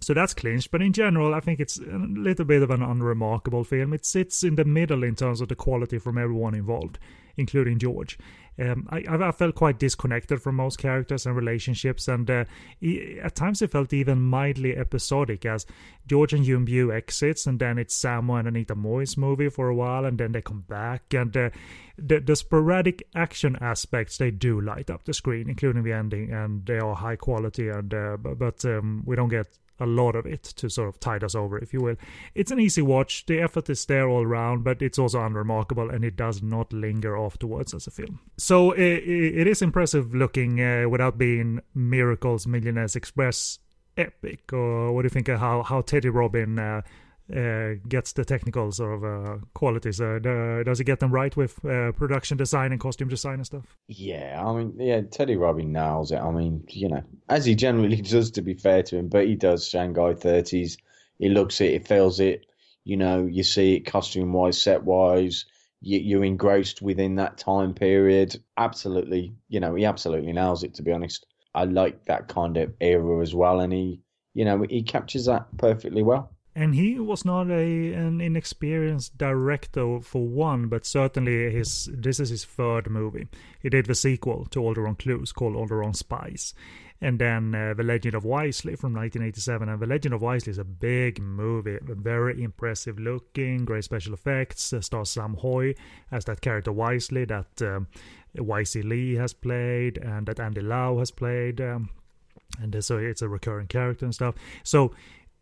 [0.00, 3.62] So that's clinched, but in general, I think it's a little bit of an unremarkable
[3.62, 3.92] film.
[3.92, 6.98] It sits in the middle in terms of the quality from everyone involved,
[7.36, 8.18] including George.
[8.58, 12.44] Um, I, I felt quite disconnected from most characters and relationships, and uh,
[13.22, 15.66] at times it felt even mildly episodic as
[16.06, 20.04] George and Biao exits, and then it's Sammo and Anita Mui's movie for a while,
[20.04, 21.50] and then they come back, and uh,
[21.96, 26.66] the, the sporadic action aspects they do light up the screen, including the ending, and
[26.66, 29.46] they are high quality, and uh, but um, we don't get
[29.80, 31.96] a lot of it to sort of tide us over, if you will.
[32.34, 33.26] It's an easy watch.
[33.26, 37.16] The effort is there all around, but it's also unremarkable and it does not linger
[37.16, 38.20] afterwards as a film.
[38.36, 43.58] So it, it is impressive looking uh, without being Miracles Millionaires Express
[43.96, 44.52] epic.
[44.52, 46.82] Or what do you think of how, how Teddy Robin uh,
[47.34, 50.00] uh, gets the technical sort of uh, qualities.
[50.00, 50.18] Uh,
[50.64, 53.76] does he get them right with uh, production design and costume design and stuff?
[53.88, 56.18] Yeah, I mean, yeah, Teddy Robin nails it.
[56.18, 59.34] I mean, you know, as he generally does, to be fair to him, but he
[59.34, 60.76] does Shanghai 30s.
[61.18, 62.46] He looks it, he feels it.
[62.84, 65.46] You know, you see it costume wise, set wise.
[65.80, 68.42] You, you're engrossed within that time period.
[68.56, 70.74] Absolutely, you know, he absolutely nails it.
[70.74, 74.00] To be honest, I like that kind of era as well, and he,
[74.34, 80.00] you know, he captures that perfectly well and he was not a an inexperienced director
[80.00, 83.28] for one, but certainly his this is his third movie.
[83.60, 86.52] He did the sequel to All the Wrong Clues called All the Wrong Spies,
[87.00, 89.68] and then uh, The Legend of Wisely from 1987.
[89.68, 94.74] And The Legend of Wisely is a big movie, very impressive looking, great special effects.
[94.74, 95.72] Uh, stars Sam Hui
[96.10, 97.86] as that character Wisely that um,
[98.34, 101.62] Lee has played and that Andy Lau has played.
[101.62, 101.88] Um,
[102.60, 104.34] and uh, so it's a recurring character and stuff.
[104.62, 104.92] So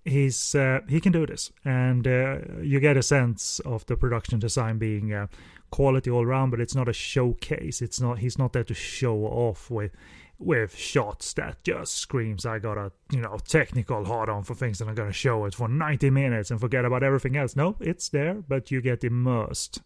[0.04, 4.38] he's uh, he can do this, and uh, you get a sense of the production
[4.38, 5.26] design being uh,
[5.70, 6.50] quality all around.
[6.50, 7.82] But it's not a showcase.
[7.82, 9.92] It's not he's not there to show off with
[10.38, 14.80] with shots that just screams I got a you know technical hard on for things
[14.80, 17.54] and I'm gonna show it for 90 minutes and forget about everything else.
[17.54, 19.82] No, it's there, but you get immersed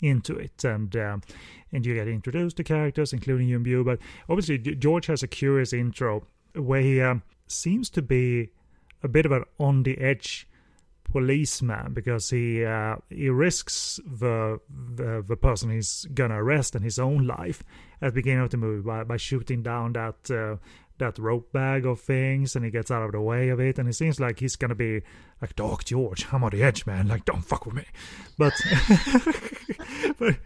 [0.00, 1.22] into it, and um,
[1.72, 3.84] and you get introduced to characters, including Yuen Biao.
[3.84, 3.98] But
[4.28, 8.50] obviously, George has a curious intro where he um, seems to be
[9.02, 10.48] a bit of an on the edge
[11.10, 16.98] policeman because he uh, he risks the, the, the person he's gonna arrest and his
[16.98, 17.62] own life
[18.02, 20.56] at the beginning of the movie by, by shooting down that uh,
[20.98, 23.88] that rope bag of things and he gets out of the way of it and
[23.88, 25.00] it seems like he's gonna be
[25.40, 27.08] like Dark George, I'm on the edge, man.
[27.08, 27.84] Like don't fuck with me.
[28.36, 28.52] But
[30.18, 30.36] but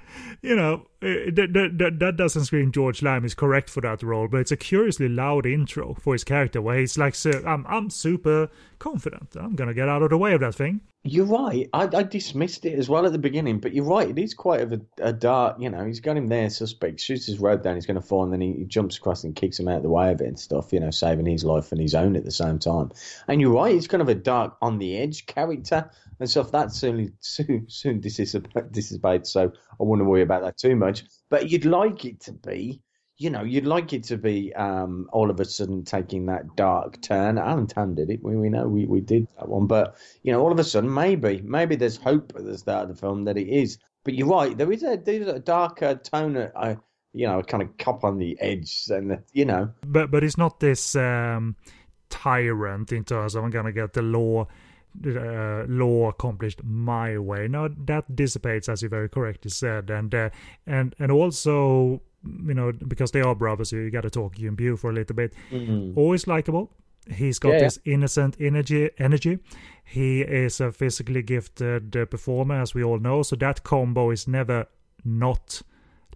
[0.42, 4.02] you know eh, eh, that, that that doesn't scream George Lam is correct for that
[4.02, 7.14] role, but it's a curiously loud intro for his character where he's like,
[7.46, 8.48] I'm I'm super
[8.78, 9.36] confident.
[9.36, 10.80] I'm gonna get out of the way of that thing.
[11.04, 11.68] You're right.
[11.72, 14.08] I, I dismissed it as well at the beginning, but you're right.
[14.08, 15.56] It is quite a, a dark.
[15.58, 18.22] You know, he's got him there, suspect, shoots his rope down, he's going to fall,
[18.22, 20.38] and then he, jumps across and kicks him out of the way of it and
[20.38, 20.72] stuff.
[20.72, 22.92] You know, saving his life and his own at the same time.
[23.26, 23.74] And you're right.
[23.74, 25.90] He's kind of a dark, on the edge character
[26.20, 26.52] and stuff.
[26.52, 29.32] That soon soon soon dissipates.
[29.32, 31.04] So I wouldn't worry about that too much.
[31.30, 32.82] But you'd like it to be
[33.22, 37.00] you know, you'd like it to be um, all of a sudden taking that dark
[37.02, 37.38] turn.
[37.38, 38.20] Alan Tam did it.
[38.22, 39.68] We, we know we, we did that one.
[39.68, 42.96] But, you know, all of a sudden, maybe, maybe there's hope at the start of
[42.96, 43.78] the film that it is.
[44.02, 44.58] But you're right.
[44.58, 46.74] There is a, there's a darker tone, uh,
[47.12, 48.86] you know, kind of cop on the edge.
[48.88, 49.70] And, you know.
[49.86, 51.54] But, but it's not this um,
[52.10, 54.48] tyrant in terms of I'm going to get the law.
[55.06, 57.48] Uh, law accomplished my way.
[57.48, 60.28] Now that dissipates, as you very correctly said, and uh,
[60.66, 64.78] and and also you know, because they are brothers, you got to talk Yuen Biao
[64.78, 65.34] for a little bit.
[65.50, 65.98] Mm-hmm.
[65.98, 66.70] Always likable.
[67.10, 67.94] He's got yeah, this yeah.
[67.94, 68.90] innocent energy.
[68.98, 69.38] Energy.
[69.84, 73.22] He is a physically gifted uh, performer, as we all know.
[73.22, 74.66] So that combo is never
[75.04, 75.62] not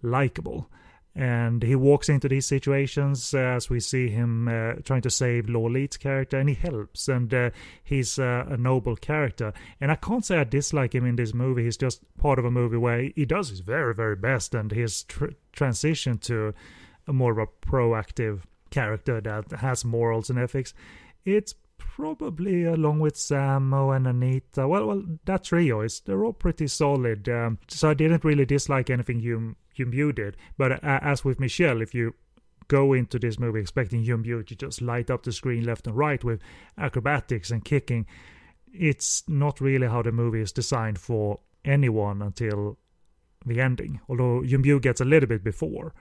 [0.01, 0.69] likable
[1.17, 5.65] and he walks into these situations as we see him uh, trying to save Law
[5.65, 7.49] Lee's character, and he helps, and uh,
[7.83, 9.51] he's uh, a noble character.
[9.81, 11.63] And I can't say I dislike him in this movie.
[11.63, 15.03] He's just part of a movie where he does his very, very best, and his
[15.03, 16.53] tr- transition to
[17.07, 20.75] a more of a proactive character that has morals and ethics.
[21.25, 24.67] It's probably along with Sammo and Anita.
[24.67, 27.27] Well, well, that trio is they're all pretty solid.
[27.27, 30.37] Um, so I didn't really dislike anything Yuen Biao did.
[30.57, 32.13] But uh, as with Michelle, if you
[32.67, 36.23] go into this movie expecting Biao to just light up the screen left and right
[36.23, 36.41] with
[36.77, 38.05] acrobatics and kicking,
[38.73, 42.77] it's not really how the movie is designed for anyone until
[43.45, 43.99] the ending.
[44.09, 45.93] Although Biao gets a little bit before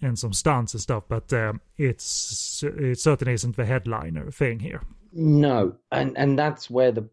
[0.00, 4.82] and some stunts and stuff, but um, it's it certainly isn't the headliner thing here.
[5.12, 7.08] No, and and that's where the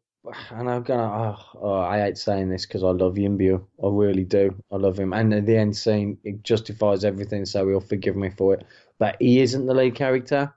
[0.51, 1.03] and I'm gonna.
[1.03, 3.39] Oh, oh, I hate saying this because I love Yuen
[3.83, 4.55] I really do.
[4.71, 5.13] I love him.
[5.13, 8.65] And at the end scene, it justifies everything, so he'll forgive me for it.
[8.99, 10.53] But he isn't the lead character.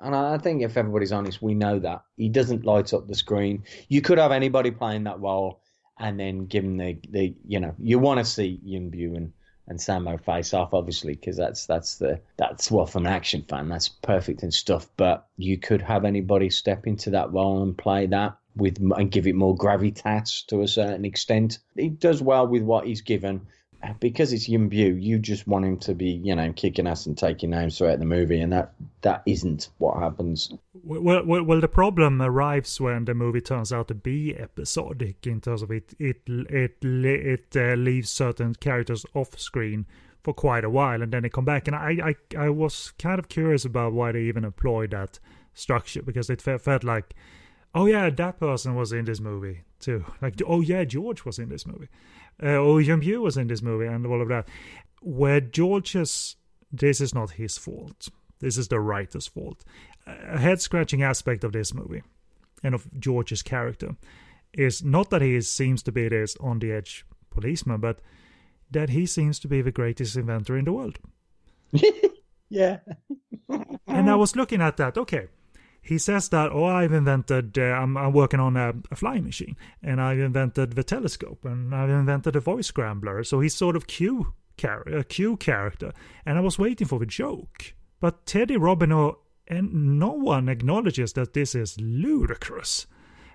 [0.00, 3.64] And I think if everybody's honest, we know that he doesn't light up the screen.
[3.88, 5.60] You could have anybody playing that role,
[5.98, 9.32] and then give him the, the you know you want to see Yuen and
[9.68, 13.68] and Sammo face off, obviously, because that's that's the that's well from an action fan,
[13.68, 14.88] that's perfect and stuff.
[14.96, 19.26] But you could have anybody step into that role and play that with and give
[19.26, 21.58] it more gravitas to a certain extent.
[21.76, 23.46] He does well with what he's given.
[23.98, 27.18] Because it's Yuen Biao, you just want him to be, you know, kicking ass and
[27.18, 30.52] taking names throughout the movie, and that that isn't what happens.
[30.84, 35.40] Well, well, well, the problem arrives when the movie turns out to be episodic in
[35.40, 35.94] terms of it.
[35.98, 39.86] It it it uh, leaves certain characters off screen
[40.22, 41.66] for quite a while, and then they come back.
[41.66, 45.18] And I I I was kind of curious about why they even employed that
[45.54, 47.14] structure because it felt like
[47.74, 50.04] oh yeah, that person was in this movie too.
[50.20, 51.88] Like, oh yeah, George was in this movie.
[52.42, 54.46] Uh, oh, Biao was in this movie, and all of that.
[55.00, 56.36] Where George's,
[56.70, 58.08] this is not his fault.
[58.40, 59.64] This is the writer's fault.
[60.06, 62.02] A head scratching aspect of this movie
[62.62, 63.96] and of George's character
[64.52, 68.00] is not that he seems to be this on the edge policeman, but
[68.70, 70.98] that he seems to be the greatest inventor in the world.
[72.48, 72.78] yeah.
[73.86, 74.98] and I was looking at that.
[74.98, 75.28] Okay,
[75.82, 79.56] he says that, oh, I've invented, uh, I'm, I'm, working on a, a, flying machine,
[79.82, 83.24] and I've invented the telescope, and I've invented a voice scrambler.
[83.24, 85.92] So he's sort of Q, char- a Q character.
[86.24, 87.74] And I was waiting for the joke.
[87.98, 89.16] But Teddy Robinau,
[89.48, 92.86] and no one acknowledges that this is ludicrous.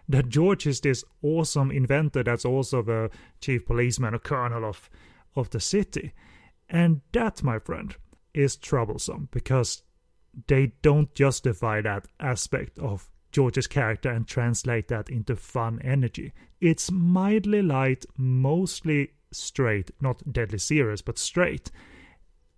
[0.08, 3.10] That George is this awesome inventor that's also the
[3.42, 4.90] chief policeman or colonel of,
[5.36, 6.14] of the city.
[6.70, 7.94] And that, my friend,
[8.34, 9.84] is troublesome because
[10.46, 16.34] they don't justify that aspect of George's character and translate that into fun energy.
[16.62, 21.72] It's mildly light, mostly straight, not deadly serious, but straight.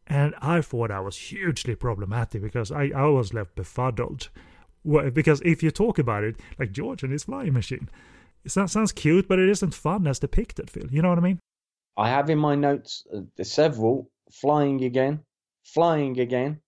[0.07, 4.29] And I thought that was hugely problematic because I, I was left befuddled.
[4.85, 7.89] Because if you talk about it, like George and his flying machine,
[8.43, 10.87] it sounds cute, but it isn't fun as depicted, Phil.
[10.89, 11.39] You know what I mean?
[11.97, 15.19] I have in my notes uh, several flying again,
[15.63, 16.61] flying again,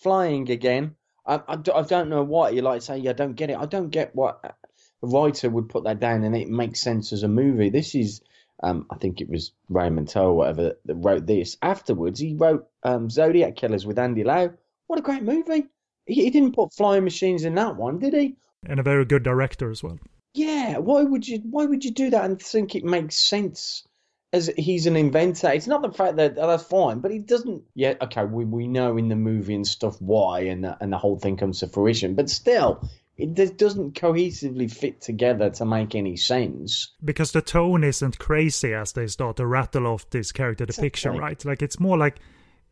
[0.00, 0.96] flying again.
[1.26, 2.50] I, I, I don't know why.
[2.50, 3.06] you like to say.
[3.06, 3.56] I don't get it.
[3.58, 4.54] I don't get what a
[5.02, 7.70] writer would put that down and it makes sense as a movie.
[7.70, 8.20] This is,
[8.62, 11.56] um, I think it was Raymond To or whatever that wrote this.
[11.62, 14.50] Afterwards, he wrote um, Zodiac Killers with Andy Lau.
[14.86, 15.66] What a great movie!
[16.06, 18.36] He, he didn't put flying machines in that one, did he?
[18.66, 19.98] And a very good director as well.
[20.34, 20.78] Yeah.
[20.78, 21.38] Why would you?
[21.38, 23.84] Why would you do that and think it makes sense?
[24.32, 25.50] As he's an inventor.
[25.50, 27.62] It's not the fact that oh, that's fine, but he doesn't.
[27.74, 30.98] Yeah, okay, we, we know in the movie and stuff why, and the, and the
[30.98, 32.14] whole thing comes to fruition.
[32.14, 36.92] But still, it doesn't cohesively fit together to make any sense.
[37.04, 41.20] Because the tone isn't crazy as they start to rattle off this character depiction, exactly.
[41.20, 41.44] right?
[41.44, 42.18] Like it's more like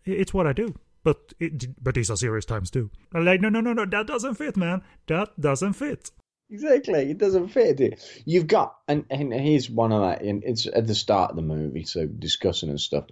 [0.04, 0.74] it's what I do.
[1.04, 2.90] But it, but these are serious times too.
[3.14, 4.82] I'm like, no, no, no, no, that doesn't fit, man.
[5.06, 6.11] That doesn't fit.
[6.51, 7.80] Exactly, it doesn't fit.
[7.80, 8.22] It.
[8.24, 10.22] You've got, and, and here's one of that.
[10.22, 13.05] And it's at the start of the movie, so discussing and stuff.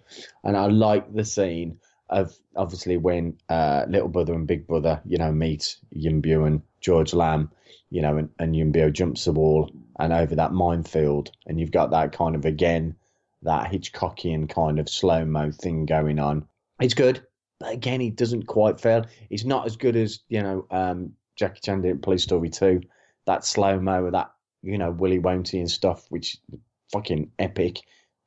[0.43, 1.79] And I like the scene
[2.09, 7.13] of obviously when uh, little brother and big brother, you know, meet Yuen and George
[7.13, 7.51] Lam,
[7.91, 11.91] you know, and, and Yuen jumps the wall and over that minefield, and you've got
[11.91, 12.97] that kind of again
[13.43, 16.47] that Hitchcockian kind of slow mo thing going on.
[16.81, 17.25] It's good,
[17.59, 19.07] but again, he doesn't quite fail.
[19.31, 22.83] It's not as good as you know um, Jackie Chan did in Police Story Two
[23.27, 26.39] that slow mo, that you know Willy Wonky and stuff, which
[26.93, 27.81] fucking epic.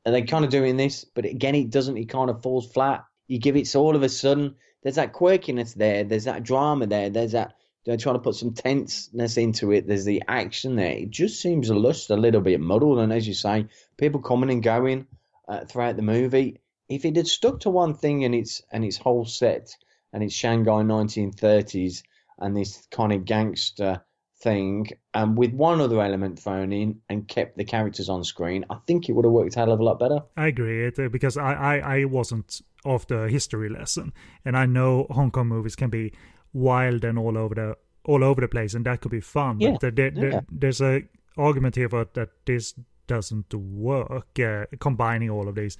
[0.05, 1.97] And they're kind of doing this, but again, it doesn't.
[1.97, 3.05] It kind of falls flat.
[3.27, 4.55] You give it so all of a sudden.
[4.81, 6.05] There's that quirkiness there.
[6.05, 7.09] There's that drama there.
[7.09, 9.87] There's that they're trying to put some tenseness into it.
[9.87, 10.91] There's the action there.
[10.91, 12.99] It just seems a little bit muddled.
[12.99, 15.07] And as you say, people coming and going
[15.47, 16.59] uh, throughout the movie.
[16.87, 19.75] If it had stuck to one thing and its and its whole set
[20.13, 22.03] and its Shanghai 1930s
[22.39, 24.01] and this kind of gangster
[24.41, 28.77] thing and with one other element thrown in and kept the characters on screen, I
[28.87, 30.21] think it would have worked a hell of a lot better.
[30.37, 34.13] I agree it, uh, because I, I, I wasn't of the history lesson,
[34.45, 36.13] and I know Hong Kong movies can be
[36.53, 39.59] wild and all over the all over the place, and that could be fun.
[39.59, 39.75] Yeah.
[39.79, 40.41] But there, there, yeah.
[40.49, 41.03] there's a
[41.37, 42.73] argument here for that this
[43.07, 45.77] doesn't work, uh, combining all of these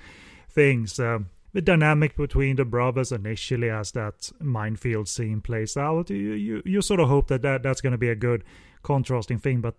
[0.49, 0.99] things.
[0.99, 6.61] Um, the dynamic between the brothers initially as that minefield scene plays out, you you,
[6.65, 8.43] you sort of hope that, that that's going to be a good
[8.83, 9.61] contrasting thing.
[9.61, 9.75] But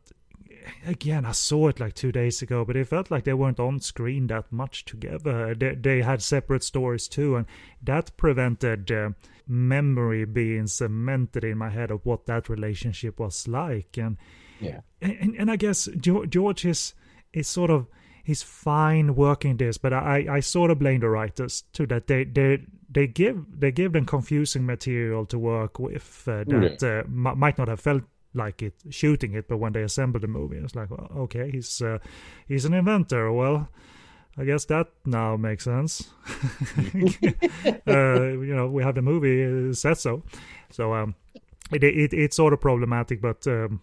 [0.87, 3.81] again, I saw it like two days ago, but it felt like they weren't on
[3.81, 5.55] screen that much together.
[5.55, 7.47] They, they had separate stories too, and
[7.83, 9.11] that prevented uh,
[9.47, 13.97] memory being cemented in my head of what that relationship was like.
[13.97, 14.17] And
[14.61, 16.95] yeah, and, and I guess George is
[17.33, 17.87] is sort of
[18.25, 22.25] he's fine working this, but I, I sort of blame the writers too that they
[22.25, 27.39] they they give they give them confusing material to work with uh, that uh, m-
[27.39, 28.03] might not have felt
[28.35, 31.83] like it shooting it, but when they assemble the movie, it's like well, okay, he's
[31.83, 31.99] uh,
[32.47, 33.33] he's an inventor.
[33.33, 33.69] Well,
[34.37, 36.09] I guess that now makes sense.
[37.87, 40.23] uh, you know, we have the movie uh, said so,
[40.71, 41.15] so um,
[41.73, 43.81] it, it it's sort of problematic, but um,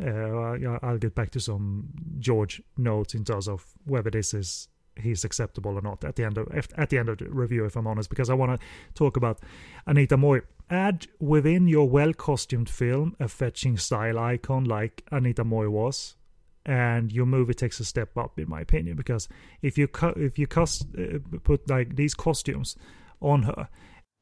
[0.00, 1.88] uh, I'll get back to some
[2.18, 4.68] George notes in terms of whether this is
[5.00, 7.76] he's acceptable or not at the end of at the end of the review, if
[7.76, 9.40] I'm honest, because I want to talk about
[9.86, 10.42] Anita Mui.
[10.68, 16.16] Add within your well costumed film a fetching style icon like Anita Mui was,
[16.64, 18.96] and your movie takes a step up, in my opinion.
[18.96, 19.28] Because
[19.62, 22.76] if you cu- if you uh, put like these costumes
[23.20, 23.68] on her,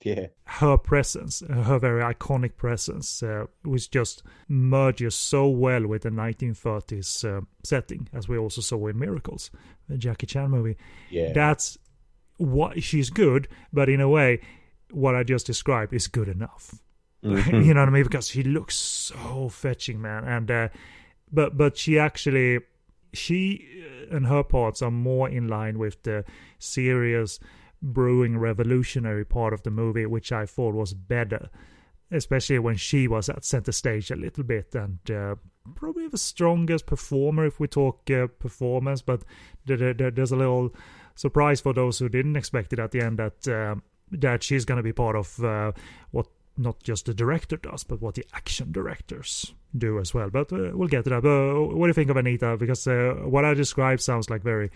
[0.04, 0.26] yeah.
[0.44, 7.24] her presence, her very iconic presence, uh, which just merges so well with the 1930s
[7.24, 9.50] uh, setting, as we also saw in Miracles,
[9.88, 10.76] the Jackie Chan movie.
[11.10, 11.32] Yeah.
[11.32, 11.78] That's
[12.36, 14.40] what she's good, but in a way,
[14.90, 16.74] what I just described is good enough.
[17.24, 17.62] Mm-hmm.
[17.62, 18.02] you know what I mean?
[18.02, 20.24] Because she looks so fetching, man.
[20.24, 20.68] And uh,
[21.32, 22.60] but but she actually
[23.14, 23.66] she
[24.10, 26.26] and her parts are more in line with the
[26.58, 27.40] serious
[27.84, 31.50] brewing revolutionary part of the movie, which I thought was better,
[32.10, 35.34] especially when she was at center stage a little bit and uh,
[35.74, 39.02] probably the strongest performer if we talk uh, performance.
[39.02, 39.22] But
[39.66, 40.74] there's a little
[41.14, 43.76] surprise for those who didn't expect it at the end that uh,
[44.10, 45.72] that she's going to be part of uh,
[46.10, 46.26] what
[46.56, 50.30] not just the director does, but what the action directors do as well.
[50.30, 51.22] But uh, we'll get to that.
[51.22, 52.56] But what do you think of Anita?
[52.56, 54.70] Because uh, what I described sounds like very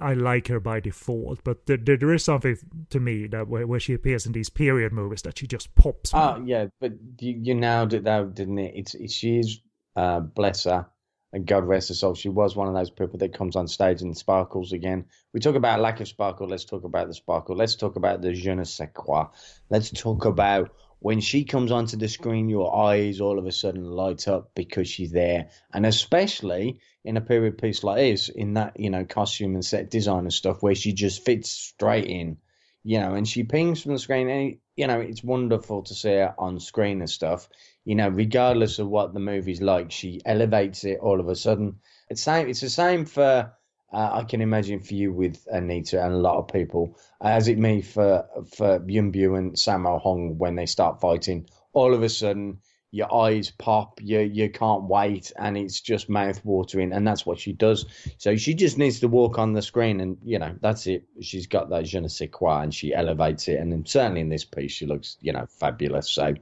[0.00, 2.56] I like her by default, but there, there is something
[2.90, 6.12] to me that where, where, she appears in these period movies that she just pops.
[6.12, 8.72] Oh yeah, but you, you nailed it though, didn't it?
[8.74, 9.60] It's, it's she is
[9.96, 10.86] uh, bless her
[11.34, 12.14] and God rest her soul.
[12.14, 15.06] She was one of those people that comes on stage and sparkles again.
[15.32, 16.46] We talk about lack of sparkle.
[16.46, 17.56] Let's talk about the sparkle.
[17.56, 19.26] Let's talk about the je ne sais quoi.
[19.68, 20.72] Let's talk about
[21.04, 24.88] when she comes onto the screen, your eyes all of a sudden light up because
[24.88, 29.52] she's there, and especially in a period piece like this, in that you know costume
[29.52, 32.38] and set design and stuff, where she just fits straight in,
[32.84, 36.08] you know, and she pings from the screen, and you know it's wonderful to see
[36.08, 37.50] her on screen and stuff.
[37.84, 41.80] You know, regardless of what the movie's like, she elevates it all of a sudden.
[42.08, 42.48] It's same.
[42.48, 43.52] It's the same for.
[43.94, 47.58] Uh, I can imagine for you with Anita and a lot of people, as it
[47.58, 48.26] may for
[48.56, 51.46] for Yuen and Sammo Hung when they start fighting.
[51.74, 52.58] All of a sudden,
[52.90, 57.38] your eyes pop, you you can't wait, and it's just mouth watering, and that's what
[57.38, 57.86] she does.
[58.18, 61.04] So she just needs to walk on the screen, and you know that's it.
[61.20, 64.28] She's got that je ne sais quoi, and she elevates it, and then certainly in
[64.28, 66.10] this piece, she looks you know fabulous.
[66.10, 66.34] So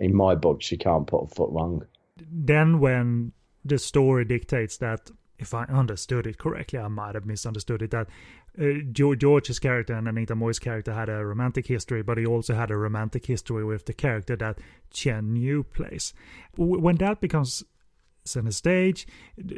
[0.00, 1.86] in my book, she can't put a foot wrong.
[2.32, 3.30] Then when
[3.64, 7.90] the story dictates that if I understood it correctly, I might have misunderstood it.
[7.90, 8.08] That
[8.58, 12.70] uh, George's character and Anita Mui's character had a romantic history, but he also had
[12.70, 14.58] a romantic history with the character that
[14.90, 16.14] Chen Yu plays.
[16.56, 17.64] When that becomes
[18.26, 19.06] center stage,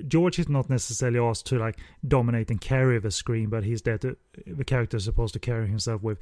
[0.06, 3.98] George is not necessarily asked to like dominate and carry the screen, but he's there
[3.98, 4.16] to
[4.46, 6.18] the character is supposed to carry himself with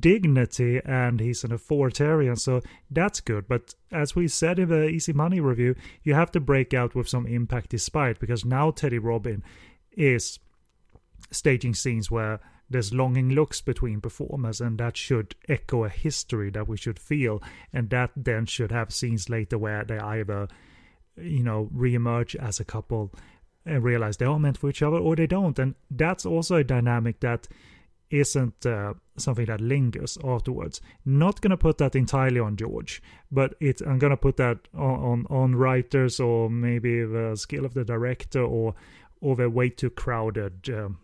[0.00, 2.60] dignity and he's an authoritarian, so
[2.90, 3.48] that's good.
[3.48, 7.08] But as we said in the Easy Money review, you have to break out with
[7.08, 9.42] some impact despite, because now Teddy Robin
[9.92, 10.38] is
[11.30, 16.68] staging scenes where there's longing looks between performers, and that should echo a history that
[16.68, 20.48] we should feel, and that then should have scenes later where they either,
[21.20, 23.12] you know, reemerge as a couple
[23.64, 26.64] and realize they are meant for each other, or they don't, and that's also a
[26.64, 27.48] dynamic that
[28.10, 30.80] isn't uh, something that lingers afterwards.
[31.04, 35.26] Not gonna put that entirely on George, but it I'm gonna put that on on,
[35.30, 38.74] on writers or maybe the skill of the director or
[39.20, 40.70] or the way too crowded.
[40.70, 40.98] Um,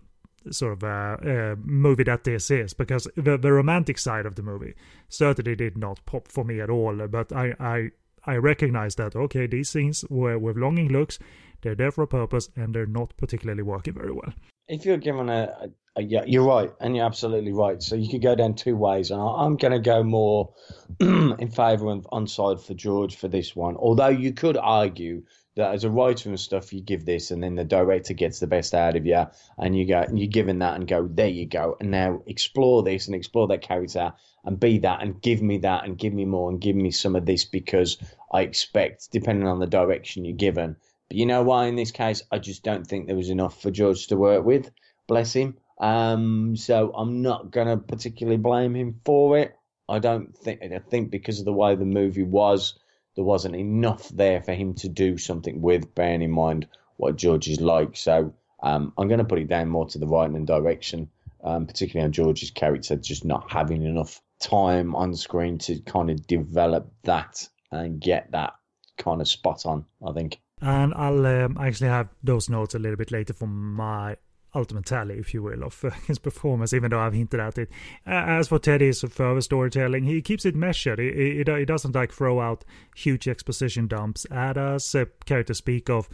[0.51, 4.43] sort of uh, uh, movie that this is because the, the romantic side of the
[4.43, 4.75] movie
[5.09, 7.91] certainly did not pop for me at all but I, I
[8.27, 11.19] I recognize that okay these scenes were with longing looks
[11.63, 14.33] they're there for a purpose and they're not particularly working very well
[14.69, 17.83] if you're given a, uh, yeah, you're right, and you're absolutely right.
[17.83, 20.55] So you could go down two ways, and I, am going to go more
[21.01, 23.77] in favour of onside for George for this one.
[23.77, 25.23] Although you could argue
[25.57, 28.47] that as a writer and stuff, you give this, and then the director gets the
[28.47, 29.25] best out of you,
[29.59, 32.83] and you go, and you're given that, and go, there you go, and now explore
[32.83, 34.13] this and explore that character,
[34.45, 37.17] and be that, and give me that, and give me more, and give me some
[37.17, 37.99] of this because
[38.33, 40.77] I expect, depending on the direction you're given.
[41.09, 41.67] But you know why?
[41.67, 44.71] In this case, I just don't think there was enough for George to work with.
[45.07, 45.57] Bless him.
[45.79, 49.57] Um, so I'm not gonna particularly blame him for it.
[49.89, 50.63] I don't think.
[50.63, 52.79] I think because of the way the movie was,
[53.17, 55.95] there wasn't enough there for him to do something with.
[55.95, 56.67] Bearing in mind
[56.97, 60.07] what George is like, so um, I'm going to put it down more to the
[60.07, 61.11] writing and direction,
[61.43, 66.27] um, particularly on George's character, just not having enough time on screen to kind of
[66.27, 68.55] develop that and get that
[68.99, 69.85] kind of spot on.
[70.07, 70.41] I think.
[70.61, 74.17] And I'll um, actually have those notes a little bit later for my
[74.55, 77.71] ultimate tally, if you will, of uh, his performance, even though I've hinted at it.
[78.07, 80.99] Uh, as for Teddy's further storytelling, he keeps it measured.
[80.99, 82.65] He, he, he, doesn't like throw out
[82.95, 84.95] huge exposition dumps at us.
[84.95, 86.09] Uh, characters speak of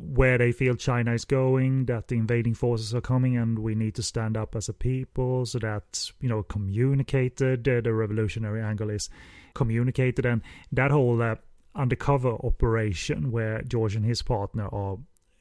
[0.00, 3.94] where they feel China is going, that the invading forces are coming, and we need
[3.96, 5.46] to stand up as a people.
[5.46, 7.68] So that you know, communicated.
[7.68, 9.10] Uh, the revolutionary angle is
[9.54, 10.42] communicated, and
[10.72, 11.36] that whole uh,
[11.74, 14.98] undercover operation where George and his partner are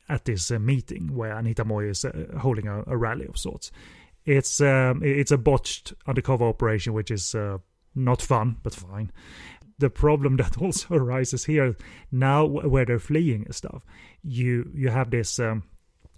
[0.09, 3.71] at this uh, meeting where Anita Mui is uh, holding a, a, rally of sorts.
[4.25, 7.59] It's um, it's a botched undercover operation, which is uh,
[7.95, 9.11] not fun, but fine.
[9.79, 11.75] The problem that also arises here
[12.11, 13.83] now, where they're fleeing and stuff,
[14.23, 15.63] you you have this um,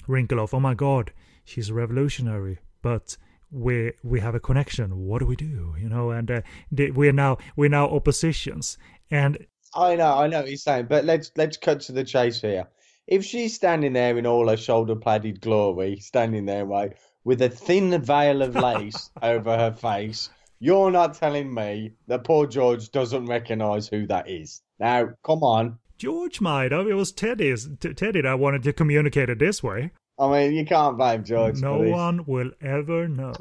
[0.08, 1.12] wrinkle of, oh my god,
[1.46, 3.18] she's a revolutionary, but
[3.52, 5.06] we we have a connection.
[5.08, 5.76] What do we do?
[5.80, 6.42] You know, and uh,
[6.72, 8.78] we're now we're now oppositions.
[9.10, 12.42] And I know, I know what he's saying, but let's let's cut to the chase
[12.42, 12.68] here
[13.08, 16.94] if she's standing there in all her shoulder padded glory, standing there, right,
[17.24, 20.30] with a thin veil of lace over her face,
[20.62, 24.62] you're not telling me that poor George doesn't recognise who that is.
[24.80, 25.80] Now, come on.
[25.98, 26.88] George might have.
[26.88, 29.92] It was Teddy's, t- Teddy that wanted to communicate it this way.
[30.20, 31.60] I mean, you can't blame George.
[31.60, 33.34] No one will ever know.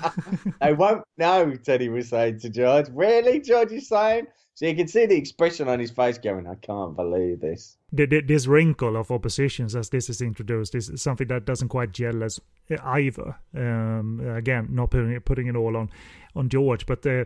[0.60, 2.86] they won't know, Teddy was saying to George.
[2.90, 4.26] Really, George is saying?
[4.54, 7.76] So you can see the expression on his face going, I can't believe this.
[7.92, 12.40] This wrinkle of oppositions as this is introduced is something that doesn't quite gel as
[12.82, 13.36] either.
[13.54, 15.90] Um, again, not putting it, putting it all on,
[16.34, 17.24] on George, but uh,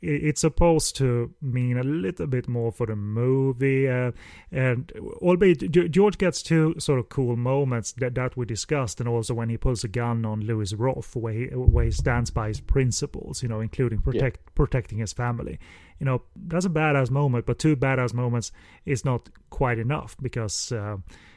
[0.00, 3.88] it's supposed to mean a little bit more for the movie.
[3.88, 4.12] Uh,
[4.52, 9.34] and albeit George gets two sort of cool moments that, that we discussed, and also
[9.34, 12.60] when he pulls a gun on Louis Roth, where he, where he stands by his
[12.60, 14.50] principles, you know, including protect yeah.
[14.54, 15.58] protecting his family
[15.98, 18.52] you know that's a badass moment but two badass moments
[18.84, 20.96] is not quite enough because uh,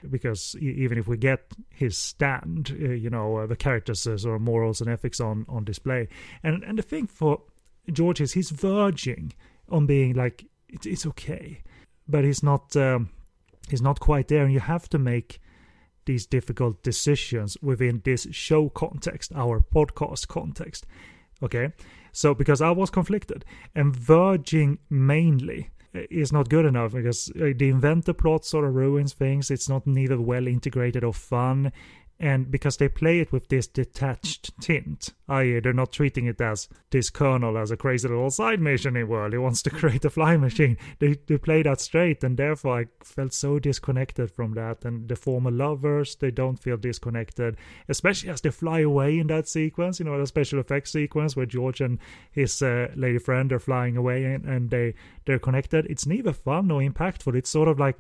[0.10, 4.36] because even if we get his stand uh, you know uh, the characters uh, sort
[4.36, 6.08] of morals and ethics on on display.
[6.44, 7.42] And and the thing for
[7.92, 9.34] george is he's verging
[9.70, 11.62] on being like it's, it's okay
[12.08, 13.10] but he's not um,
[13.70, 15.40] he's not quite there and you have to make
[16.06, 20.86] these difficult decisions within this show context our podcast context
[21.42, 21.72] okay
[22.12, 23.46] so because I was conflicted,
[23.76, 29.14] and verging mainly is not good enough because uh, the inventor plot sort of ruins
[29.14, 29.50] things.
[29.50, 31.72] It's not neither well integrated or fun
[32.22, 36.68] and because they play it with this detached tint, i.e., they're not treating it as
[36.90, 39.32] this colonel as a crazy little side mission in world.
[39.32, 40.78] He wants to create a flying machine.
[41.00, 44.84] They they play that straight, and therefore I felt so disconnected from that.
[44.84, 47.56] And the former lovers, they don't feel disconnected,
[47.88, 50.00] especially as they fly away in that sequence.
[50.00, 52.00] You know, the special effects sequence where George and
[52.32, 54.94] his uh, lady friend are flying away, and, and they
[55.26, 55.86] they're connected.
[55.90, 57.34] It's neither fun nor impactful.
[57.36, 57.96] It's sort of like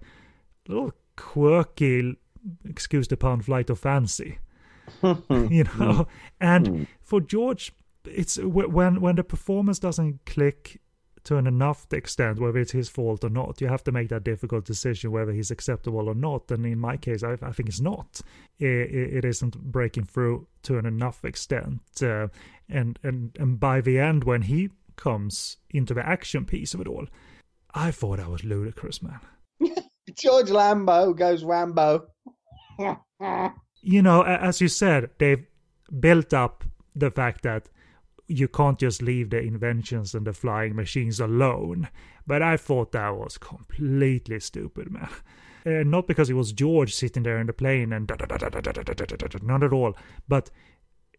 [0.68, 2.18] a little quirky
[2.66, 4.40] excuse the pun, flight of fancy.
[5.30, 6.08] you know,
[6.42, 6.84] and hmm.
[7.02, 7.72] for George,
[8.06, 10.82] it's when when the performance doesn't click
[11.26, 14.24] to an enough extent, whether it's his fault or not, you have to make that
[14.24, 16.50] difficult decision whether he's acceptable or not.
[16.50, 18.22] And in my case, I, I think it's not.
[18.58, 21.82] It, it isn't breaking through to an enough extent.
[22.02, 22.28] Uh,
[22.68, 26.88] and and and by the end, when he comes into the action piece of it
[26.88, 27.06] all,
[27.74, 29.20] I thought I was ludicrous, man.
[30.16, 32.08] George Lambo goes Rambo.
[33.82, 35.46] you know, as you said, they've
[36.00, 36.64] built up
[36.96, 37.70] the fact that
[38.28, 41.90] you can't just leave the inventions and the flying machines alone.
[42.28, 45.10] But I thought that was completely stupid, man.
[45.66, 48.10] Uh, not because it was George sitting there in the plane and
[49.44, 50.50] not at all, but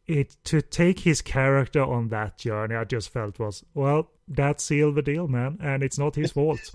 [0.07, 4.95] it to take his character on that journey, I just felt was well, that sealed
[4.95, 6.75] the deal, man, and it's not his fault.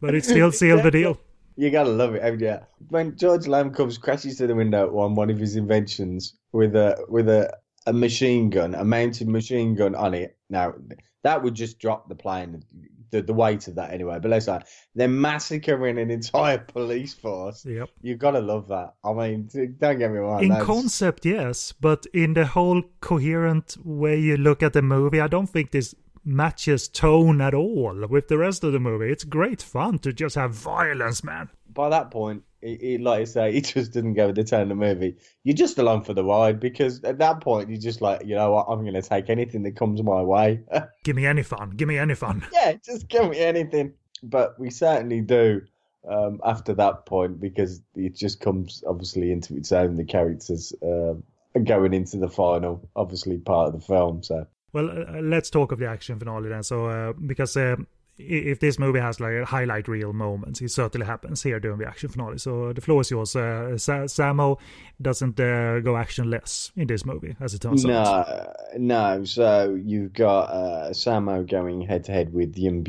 [0.00, 1.18] but it still sealed the deal.
[1.56, 2.58] You gotta love it, haven't you?
[2.88, 7.04] When George Lam comes crashes to the window on one of his inventions with a
[7.08, 7.50] with a,
[7.86, 10.36] a machine gun, a mounted machine gun on it.
[10.50, 10.74] Now
[11.22, 12.62] that would just drop the plane,
[13.10, 14.18] the, the weight of that anyway.
[14.20, 14.60] But let's say
[14.94, 17.64] they're massacring an entire police force.
[17.64, 18.94] Yep, you gotta love that.
[19.02, 19.48] I mean,
[19.78, 20.42] don't get me wrong.
[20.42, 20.64] In that's...
[20.64, 25.48] concept, yes, but in the whole coherent way you look at the movie, I don't
[25.48, 25.94] think this
[26.26, 29.10] matches tone at all with the rest of the movie.
[29.10, 31.48] It's great fun to just have violence, man.
[31.72, 34.68] By that point, he, like I say, he just didn't go with the tone of
[34.70, 35.16] the movie.
[35.44, 38.50] You're just along for the ride because at that point you're just like, you know
[38.50, 40.60] what, I'm going to take anything that comes my way.
[41.04, 41.70] give me any fun.
[41.70, 42.44] Give me any fun.
[42.52, 43.94] Yeah, just give me anything.
[44.22, 45.62] But we certainly do
[46.08, 49.96] um, after that point because it just comes obviously into its own.
[49.96, 51.14] The characters uh,
[51.62, 54.22] going into the final, obviously part of the film.
[54.22, 56.62] So well, uh, let's talk of the action finale then.
[56.62, 57.76] So, uh, because uh,
[58.18, 62.08] if this movie has like highlight reel moments, it certainly happens here during the action
[62.08, 62.38] finale.
[62.38, 63.36] So the floor is yours.
[63.36, 64.58] Uh, Sa- Sammo
[65.00, 68.56] doesn't uh, go actionless in this movie, as it turns no, out.
[68.76, 69.24] No, no.
[69.24, 72.82] so you've got uh, Sammo going head to head with Yuen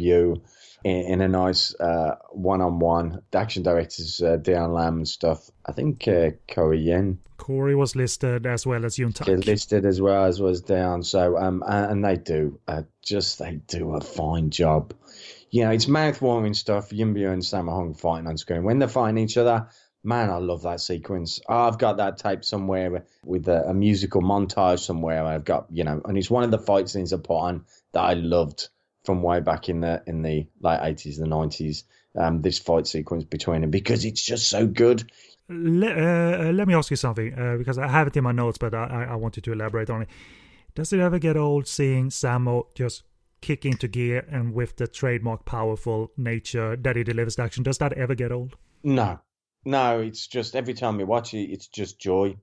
[0.87, 1.75] in, in a nice
[2.31, 3.21] one on one.
[3.31, 5.49] The action directors, uh, Dion Lam and stuff.
[5.65, 9.27] I think uh, Corey Yuen Corey was listed as well as Yuen Tak.
[9.27, 11.03] listed as well as was down.
[11.03, 14.93] So um, and they do uh, just they do a fine job.
[15.49, 16.91] You know, it's mouth-watering stuff.
[16.91, 19.69] Yuen-Biao and Sammo Hung fighting on screen when they're fighting each other.
[20.03, 21.41] Man, I love that sequence.
[21.47, 25.25] I've got that tape somewhere with a, a musical montage somewhere.
[25.25, 28.01] I've got you know, and it's one of the fight scenes I put on that
[28.01, 28.69] I loved
[29.07, 31.85] from way back in the in the late eighties, the nineties.
[32.19, 35.11] Um, this fight sequence between them because it's just so good.
[35.49, 38.57] Let, uh, let me ask you something uh, because I have it in my notes,
[38.57, 40.09] but I, I want you to elaborate on it.
[40.73, 43.03] Does it ever get old seeing Sammo just
[43.41, 47.63] kick into gear and with the trademark powerful nature that he delivers the action?
[47.63, 48.57] Does that ever get old?
[48.83, 49.19] No,
[49.63, 50.01] no.
[50.01, 52.35] It's just every time you watch it, it's just joy.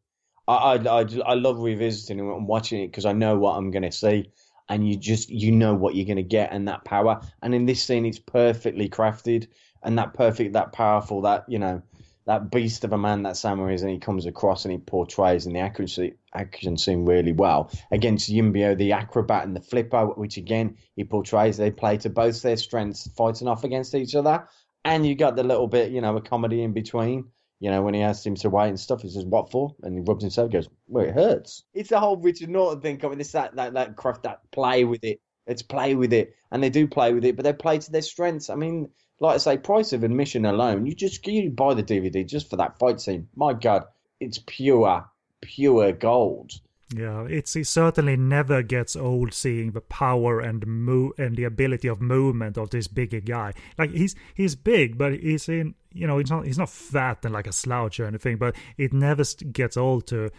[0.46, 3.72] I I, I, I love revisiting it and watching it because I know what I'm
[3.72, 4.30] going to see,
[4.68, 7.20] and you just you know what you're going to get and that power.
[7.42, 9.48] And in this scene, it's perfectly crafted
[9.82, 11.82] and that perfect, that powerful, that you know
[12.26, 15.44] that beast of a man that Sammo is, and he comes across and he portrays
[15.44, 20.38] and the accuracy action scene really well against Yuen-Biao, the acrobat and the flipper, which
[20.38, 21.58] again he portrays.
[21.58, 24.48] They play to both their strengths, fighting off against each other,
[24.84, 27.26] and you got the little bit, you know, a comedy in between.
[27.64, 29.94] You know, when he asks him to wait and stuff, he says, "What for?" And
[29.94, 33.16] he rubs himself, goes, "Well, it hurts." It's the whole Richard Norton thing coming.
[33.16, 35.22] This that that that craft that play with it.
[35.46, 38.02] It's play with it, and they do play with it, but they play to their
[38.02, 38.50] strengths.
[38.50, 42.22] I mean, like I say, price of admission alone, you just you buy the DVD
[42.26, 43.28] just for that fight scene.
[43.34, 43.86] My God,
[44.20, 45.06] it's pure,
[45.40, 46.52] pure gold.
[46.92, 51.88] Yeah, it's he certainly never gets old seeing the power and move and the ability
[51.88, 53.54] of movement of this bigger guy.
[53.78, 57.32] Like he's he's big, but he's in you know he's not he's not fat and
[57.32, 58.36] like a slouch or anything.
[58.36, 60.30] But it never gets old to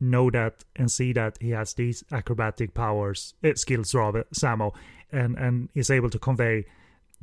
[0.00, 4.74] know that and see that he has these acrobatic powers, uh, skills rather, Sammo,
[5.12, 6.64] and and is able to convey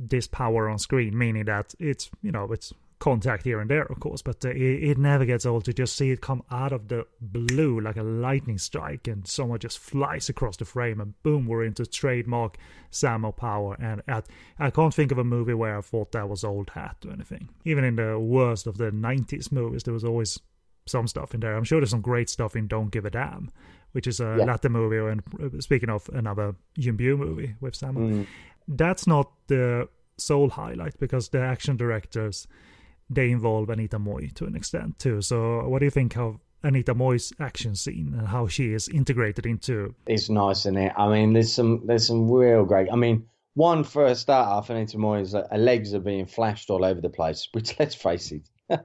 [0.00, 2.72] this power on screen, meaning that it's you know it's
[3.04, 5.94] contact here and there, of course, but uh, it, it, never gets old to just
[5.94, 10.30] see it come out of the blue like a lightning strike, and someone just flies
[10.30, 12.56] across the frame, and boom, we're into trademark
[12.90, 13.76] Sammo power.
[13.78, 14.26] And at,
[14.58, 17.50] I can't think of a movie where I thought that was old hat or anything.
[17.66, 20.40] Even in the worst of the '90s movies, there was always
[20.86, 21.58] some stuff in there.
[21.58, 23.50] I'm sure there's some great stuff in Don't Give a Damn,
[23.92, 24.44] which is a yeah.
[24.44, 24.96] Latin movie.
[24.96, 28.26] And uh, speaking of another Biao movie with Sammo, mm.
[28.66, 32.46] that's not the sole highlight because the action directors
[33.14, 35.22] they involve Anita Mui to an extent too.
[35.22, 39.46] So, what do you think of Anita Mui's action scene and how she is integrated
[39.46, 39.94] into?
[40.06, 40.92] It's nice, isn't it?
[40.96, 42.90] I mean, there's some there's some real great.
[42.92, 46.26] I mean, one for a start off, Anita Mui is uh, her legs are being
[46.26, 47.48] flashed all over the place.
[47.52, 48.48] Which, let's face it,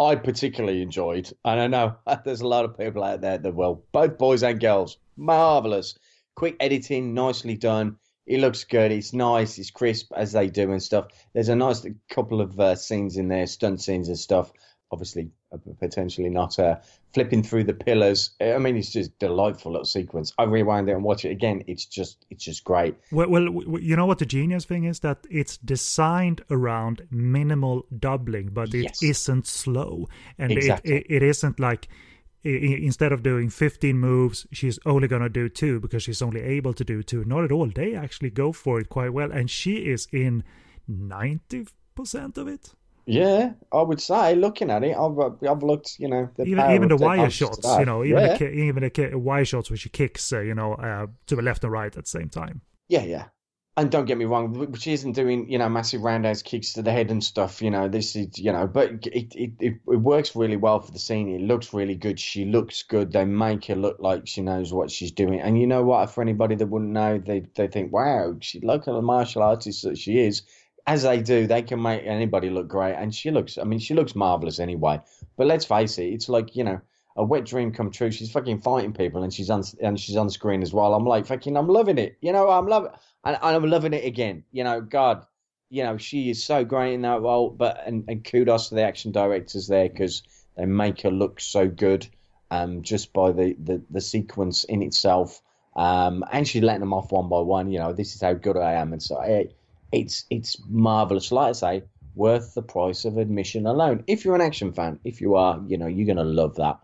[0.00, 1.30] I particularly enjoyed.
[1.44, 4.58] And I know there's a lot of people out there that will, both boys and
[4.58, 5.98] girls, marvelous,
[6.34, 7.96] quick editing, nicely done
[8.30, 8.92] it looks good.
[8.92, 9.58] It's nice.
[9.58, 11.08] It's crisp as they do and stuff.
[11.34, 14.52] There's a nice couple of uh, scenes in there, stunt scenes and stuff.
[14.92, 16.76] Obviously, uh, potentially not uh,
[17.12, 18.30] flipping through the pillars.
[18.40, 20.32] I mean, it's just delightful little sequence.
[20.38, 21.64] I rewind it and watch it again.
[21.66, 22.94] It's just, it's just great.
[23.10, 28.50] Well, well, you know what the genius thing is that it's designed around minimal doubling,
[28.52, 29.02] but it yes.
[29.02, 30.08] not slow,
[30.38, 30.98] and exactly.
[30.98, 31.88] it, it, it isn't like
[32.42, 36.72] instead of doing 15 moves, she's only going to do two because she's only able
[36.74, 37.24] to do two.
[37.24, 37.68] Not at all.
[37.68, 39.30] They actually go for it quite well.
[39.30, 40.44] And she is in
[40.90, 41.68] 90%
[42.36, 42.74] of it.
[43.06, 45.18] Yeah, I would say, looking at it, I've,
[45.48, 48.36] I've looked, you know, even, even the wire shots, you know, even yeah.
[48.36, 51.64] the, even the wire shots where she kicks, uh, you know, uh, to the left
[51.64, 52.60] and right at the same time.
[52.88, 53.24] Yeah, yeah
[53.80, 56.92] and don't get me wrong, she isn't doing you know massive roundhouse kicks to the
[56.92, 57.62] head and stuff.
[57.62, 60.98] You know this is you know, but it it, it, works really well for the
[60.98, 61.34] scene.
[61.34, 62.20] It looks really good.
[62.20, 63.10] She looks good.
[63.10, 65.40] They make her look like she knows what she's doing.
[65.40, 66.10] And you know what?
[66.10, 70.18] For anybody that wouldn't know, they they think, wow, she the martial artist that she
[70.18, 70.42] is.
[70.86, 72.96] As they do, they can make anybody look great.
[72.96, 75.00] And she looks, I mean, she looks marvelous anyway.
[75.36, 76.82] But let's face it, it's like you know
[77.16, 78.10] a wet dream come true.
[78.10, 80.94] She's fucking fighting people, and she's on and she's on screen as well.
[80.94, 82.18] I'm like fucking, I'm loving it.
[82.20, 82.90] You know, I'm loving,
[83.24, 84.44] and, I'm loving it again.
[84.52, 85.26] You know, God,
[85.68, 87.50] you know, she is so great in that role.
[87.50, 90.22] But and, and kudos to the action directors there because
[90.56, 92.06] they make her look so good,
[92.50, 95.40] um, just by the the, the sequence in itself.
[95.76, 97.70] Um, and she's letting them off one by one.
[97.70, 99.56] You know, this is how good I am, and so it,
[99.92, 101.30] it's it's marvelous.
[101.30, 101.82] Like I say,
[102.14, 104.04] worth the price of admission alone.
[104.06, 106.80] If you're an action fan, if you are, you know, you're gonna love that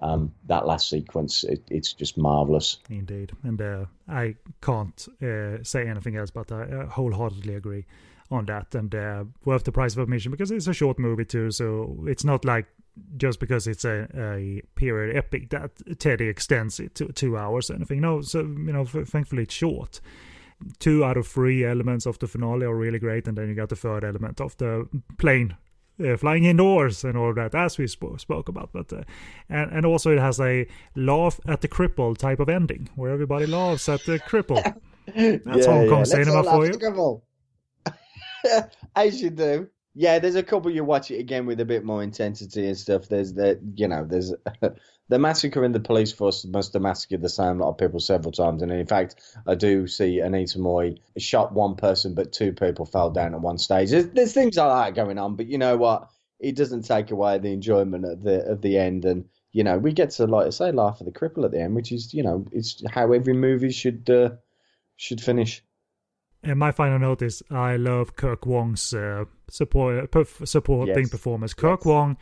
[0.00, 2.78] um, that last sequence, it, it's just marvelous.
[2.88, 7.84] Indeed, and uh, I can't uh, say anything else, but I uh, wholeheartedly agree
[8.30, 8.74] on that.
[8.74, 12.24] And uh, worth the price of admission because it's a short movie too, so it's
[12.24, 12.66] not like
[13.16, 17.74] just because it's a, a period epic that Teddy extends it to two hours or
[17.74, 18.00] anything.
[18.00, 20.00] No, so you know, thankfully it's short.
[20.78, 23.68] Two out of three elements of the finale are really great, and then you got
[23.70, 25.56] the third element of the plane
[26.00, 28.70] uh, flying indoors and all that, as we sp- spoke about.
[28.72, 29.02] But uh,
[29.48, 33.46] and and also it has a laugh at the cripple type of ending where everybody
[33.46, 34.62] laughs at the cripple.
[35.06, 36.04] That's yeah, Hong Kong yeah.
[36.04, 37.22] cinema for you.
[38.96, 39.68] As you do.
[39.94, 43.08] Yeah, there's a couple you watch it again with a bit more intensity and stuff.
[43.08, 44.32] There's that you know, there's
[45.08, 48.30] the massacre in the police force must have massacred the same lot of people several
[48.30, 48.62] times.
[48.62, 49.16] And in fact,
[49.48, 53.58] I do see Anita Mui shot one person, but two people fell down at one
[53.58, 53.90] stage.
[53.90, 56.08] There's, there's things like that going on, but you know what?
[56.38, 59.04] It doesn't take away the enjoyment at the at the end.
[59.04, 61.74] And you know, we get to like say, laugh at the cripple at the end,
[61.74, 64.30] which is you know, it's how every movie should uh,
[64.94, 65.64] should finish.
[66.42, 70.10] And my final note is I love Kirk Wong's uh, support,
[70.44, 71.10] supporting yes.
[71.10, 71.52] performance.
[71.52, 71.86] Kirk yes.
[71.86, 72.16] Wong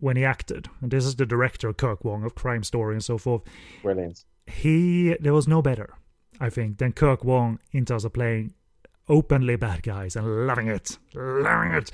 [0.00, 3.18] when he acted, and this is the director Kirk Wong of Crime Story and so
[3.18, 3.42] forth.
[3.82, 4.24] Brilliant.
[4.46, 5.94] He there was no better,
[6.40, 8.54] I think, than Kirk Wong in terms of playing
[9.08, 11.90] openly bad guys and loving it, loving it.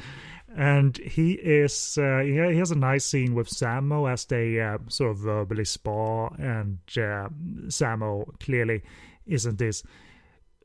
[0.56, 5.12] And he is uh, he has a nice scene with Sammo as they uh, sort
[5.12, 7.28] of verbally spar, and uh,
[7.68, 8.82] Sammo clearly
[9.27, 9.82] isn't this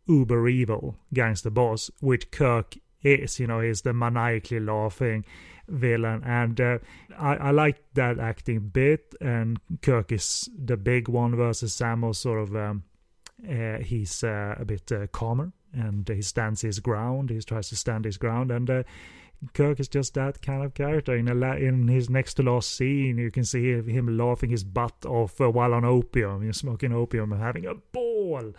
[0.08, 3.40] uber evil gangster boss, which Kirk is.
[3.40, 5.26] You know, he's the maniacally laughing
[5.68, 6.78] villain, and uh,
[7.18, 9.16] I, I like that acting bit.
[9.22, 12.56] And Kirk is the big one versus Sammo, sort of.
[12.56, 12.84] Um,
[13.48, 17.30] uh, he's uh, a bit uh, calmer and he stands his ground.
[17.30, 18.84] He tries to stand his ground, and uh,
[19.54, 21.16] Kirk is just that kind of character.
[21.16, 25.06] In la- in his next to last scene, you can see him laughing his butt
[25.06, 28.54] off uh, while on opium, you know, smoking opium and having a ball.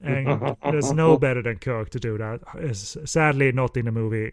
[0.00, 2.40] And there's no better than Kirk to do that.
[2.56, 4.32] It's sadly, not in the movie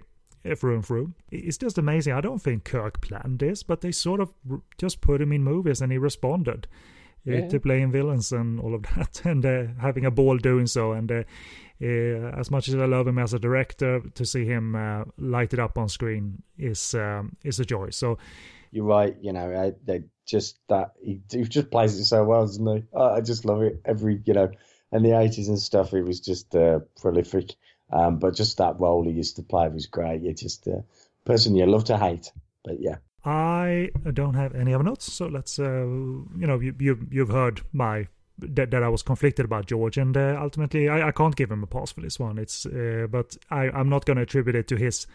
[0.56, 1.14] through and through.
[1.32, 2.14] It's just amazing.
[2.14, 4.34] I don't think Kirk planned this, but they sort of
[4.78, 6.68] just put him in movies and he responded
[7.28, 7.48] uh, yeah.
[7.48, 10.94] to playing villains and all of that and uh, having a ball doing so.
[10.94, 11.24] And uh,
[11.82, 15.54] uh, as much as I love him as a director, to see him uh, light
[15.54, 17.90] it up on screen is um, is a joy.
[17.90, 18.18] So
[18.72, 19.16] you're right.
[19.22, 22.84] You know, I, they just that he, he, just plays it so well, doesn't he?
[22.96, 23.82] I, I just love it.
[23.86, 24.50] Every you know,
[24.92, 27.56] in the 80s and stuff, it was just uh, prolific.
[27.92, 30.22] Um, but just that role he used to play was great.
[30.22, 30.84] You're just a
[31.26, 32.32] person you love to hate.
[32.64, 32.98] But yeah.
[33.24, 35.60] I don't have any other notes, so let's.
[35.60, 38.08] Uh, you know, you, you you've heard my
[38.40, 41.64] that, that I was conflicted about George, and uh, ultimately I, I can't give him
[41.64, 42.38] a pass for this one.
[42.38, 45.08] It's uh, but I I'm not going to attribute it to his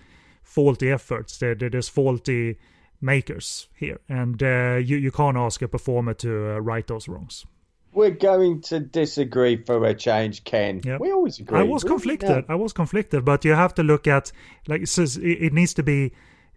[0.43, 1.39] faulty efforts.
[1.39, 2.59] There, there's faulty
[3.01, 7.47] makers here, and uh, you you can't ask a performer to uh, right those wrongs.
[7.95, 10.81] We're going to disagree for a change, Ken.
[10.83, 11.01] Yep.
[11.01, 11.59] We always agree.
[11.59, 12.47] I was conflicted.
[12.49, 14.33] I was conflicted, but you have to look at
[14.67, 16.13] like it says it needs to be,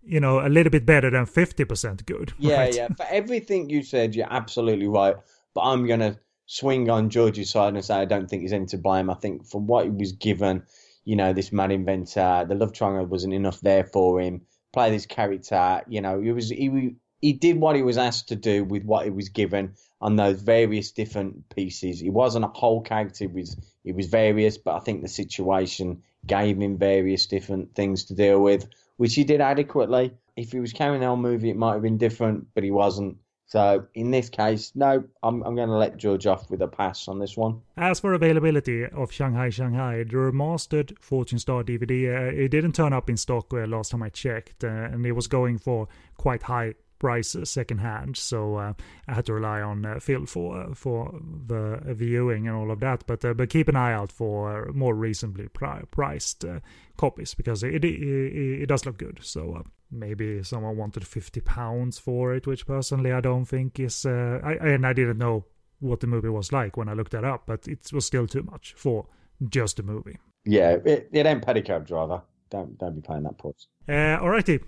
[0.06, 2.34] you know, a little bit better than fifty percent good.
[2.38, 2.76] Yeah, right?
[2.76, 2.88] yeah.
[2.95, 5.16] For everything you said, you're absolutely right.
[5.53, 8.78] But I'm gonna swing on George's side and say I don't think he's any to
[8.78, 9.10] blame.
[9.10, 10.64] I think from what he was given,
[11.03, 14.41] you know, this mad inventor, the love triangle wasn't enough there for him.
[14.72, 18.36] Play this character, you know, he was he he did what he was asked to
[18.36, 21.99] do with what he was given on those various different pieces.
[21.99, 26.01] He wasn't a whole character; it was it was various, but I think the situation
[26.26, 28.67] gave him various different things to deal with,
[28.97, 30.13] which he did adequately.
[30.35, 33.17] If he was carrying the whole movie, it might have been different, but he wasn't.
[33.47, 37.07] So in this case, no, I'm, I'm going to let George off with a pass
[37.07, 37.61] on this one.
[37.77, 42.91] As for availability of Shanghai Shanghai, the remastered Fortune Star DVD, uh, it didn't turn
[42.91, 46.41] up in stock uh, last time I checked, uh, and it was going for quite
[46.43, 46.73] high
[47.06, 48.73] price secondhand, so uh,
[49.07, 51.14] I had to rely on uh, Phil for uh, for
[51.48, 53.06] the viewing and all of that.
[53.06, 56.61] But uh, but keep an eye out for more reasonably pri- priced uh,
[56.98, 59.19] copies because it, it, it does look good.
[59.22, 64.06] So uh, maybe someone wanted fifty pounds for it, which personally I don't think is.
[64.06, 65.45] I, and I didn't know
[65.80, 68.44] what the movie was like when I looked that up, but it was still too
[68.52, 69.06] much for
[69.48, 70.18] just a movie.
[70.45, 72.23] Yeah, it, it ain't pedicab driver.
[72.49, 73.68] Don't don't be paying that price.
[73.88, 74.64] Uh, alrighty,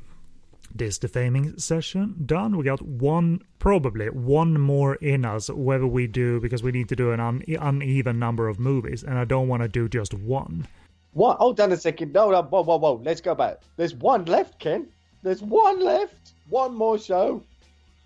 [0.73, 2.57] this defaming session done.
[2.57, 6.95] We got one, probably one more in us, whether we do, because we need to
[6.95, 10.67] do an un- uneven number of movies, and I don't want to do just one.
[11.13, 11.37] What?
[11.37, 12.13] Hold on a second.
[12.13, 13.01] No, no, whoa, whoa, whoa.
[13.03, 13.61] Let's go back.
[13.75, 14.87] There's one left, Ken.
[15.23, 16.33] There's one left.
[16.49, 17.43] One more show.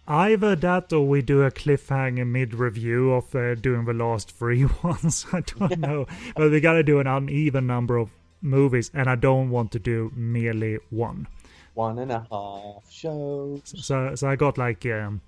[0.08, 4.64] Either that or we do a cliffhanger mid review of uh, doing the last three
[4.84, 5.26] ones.
[5.32, 6.08] I don't know.
[6.36, 8.10] But we gotta do an uneven number of
[8.42, 11.28] movies, and I don't want to do merely one
[11.74, 13.62] one and a half shows.
[13.66, 15.22] So, so I got like um,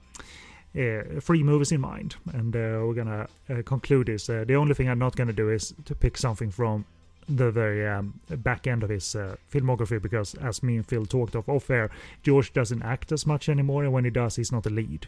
[0.78, 4.30] uh, three movies in mind, and uh, we're gonna uh, conclude this.
[4.30, 6.86] Uh, the only thing I'm not gonna do is to pick something from
[7.30, 11.36] the very um, back end of his uh, filmography, because as me and Phil talked
[11.36, 11.90] of off air,
[12.22, 15.08] George doesn't act as much anymore, and when he does, he's not a lead.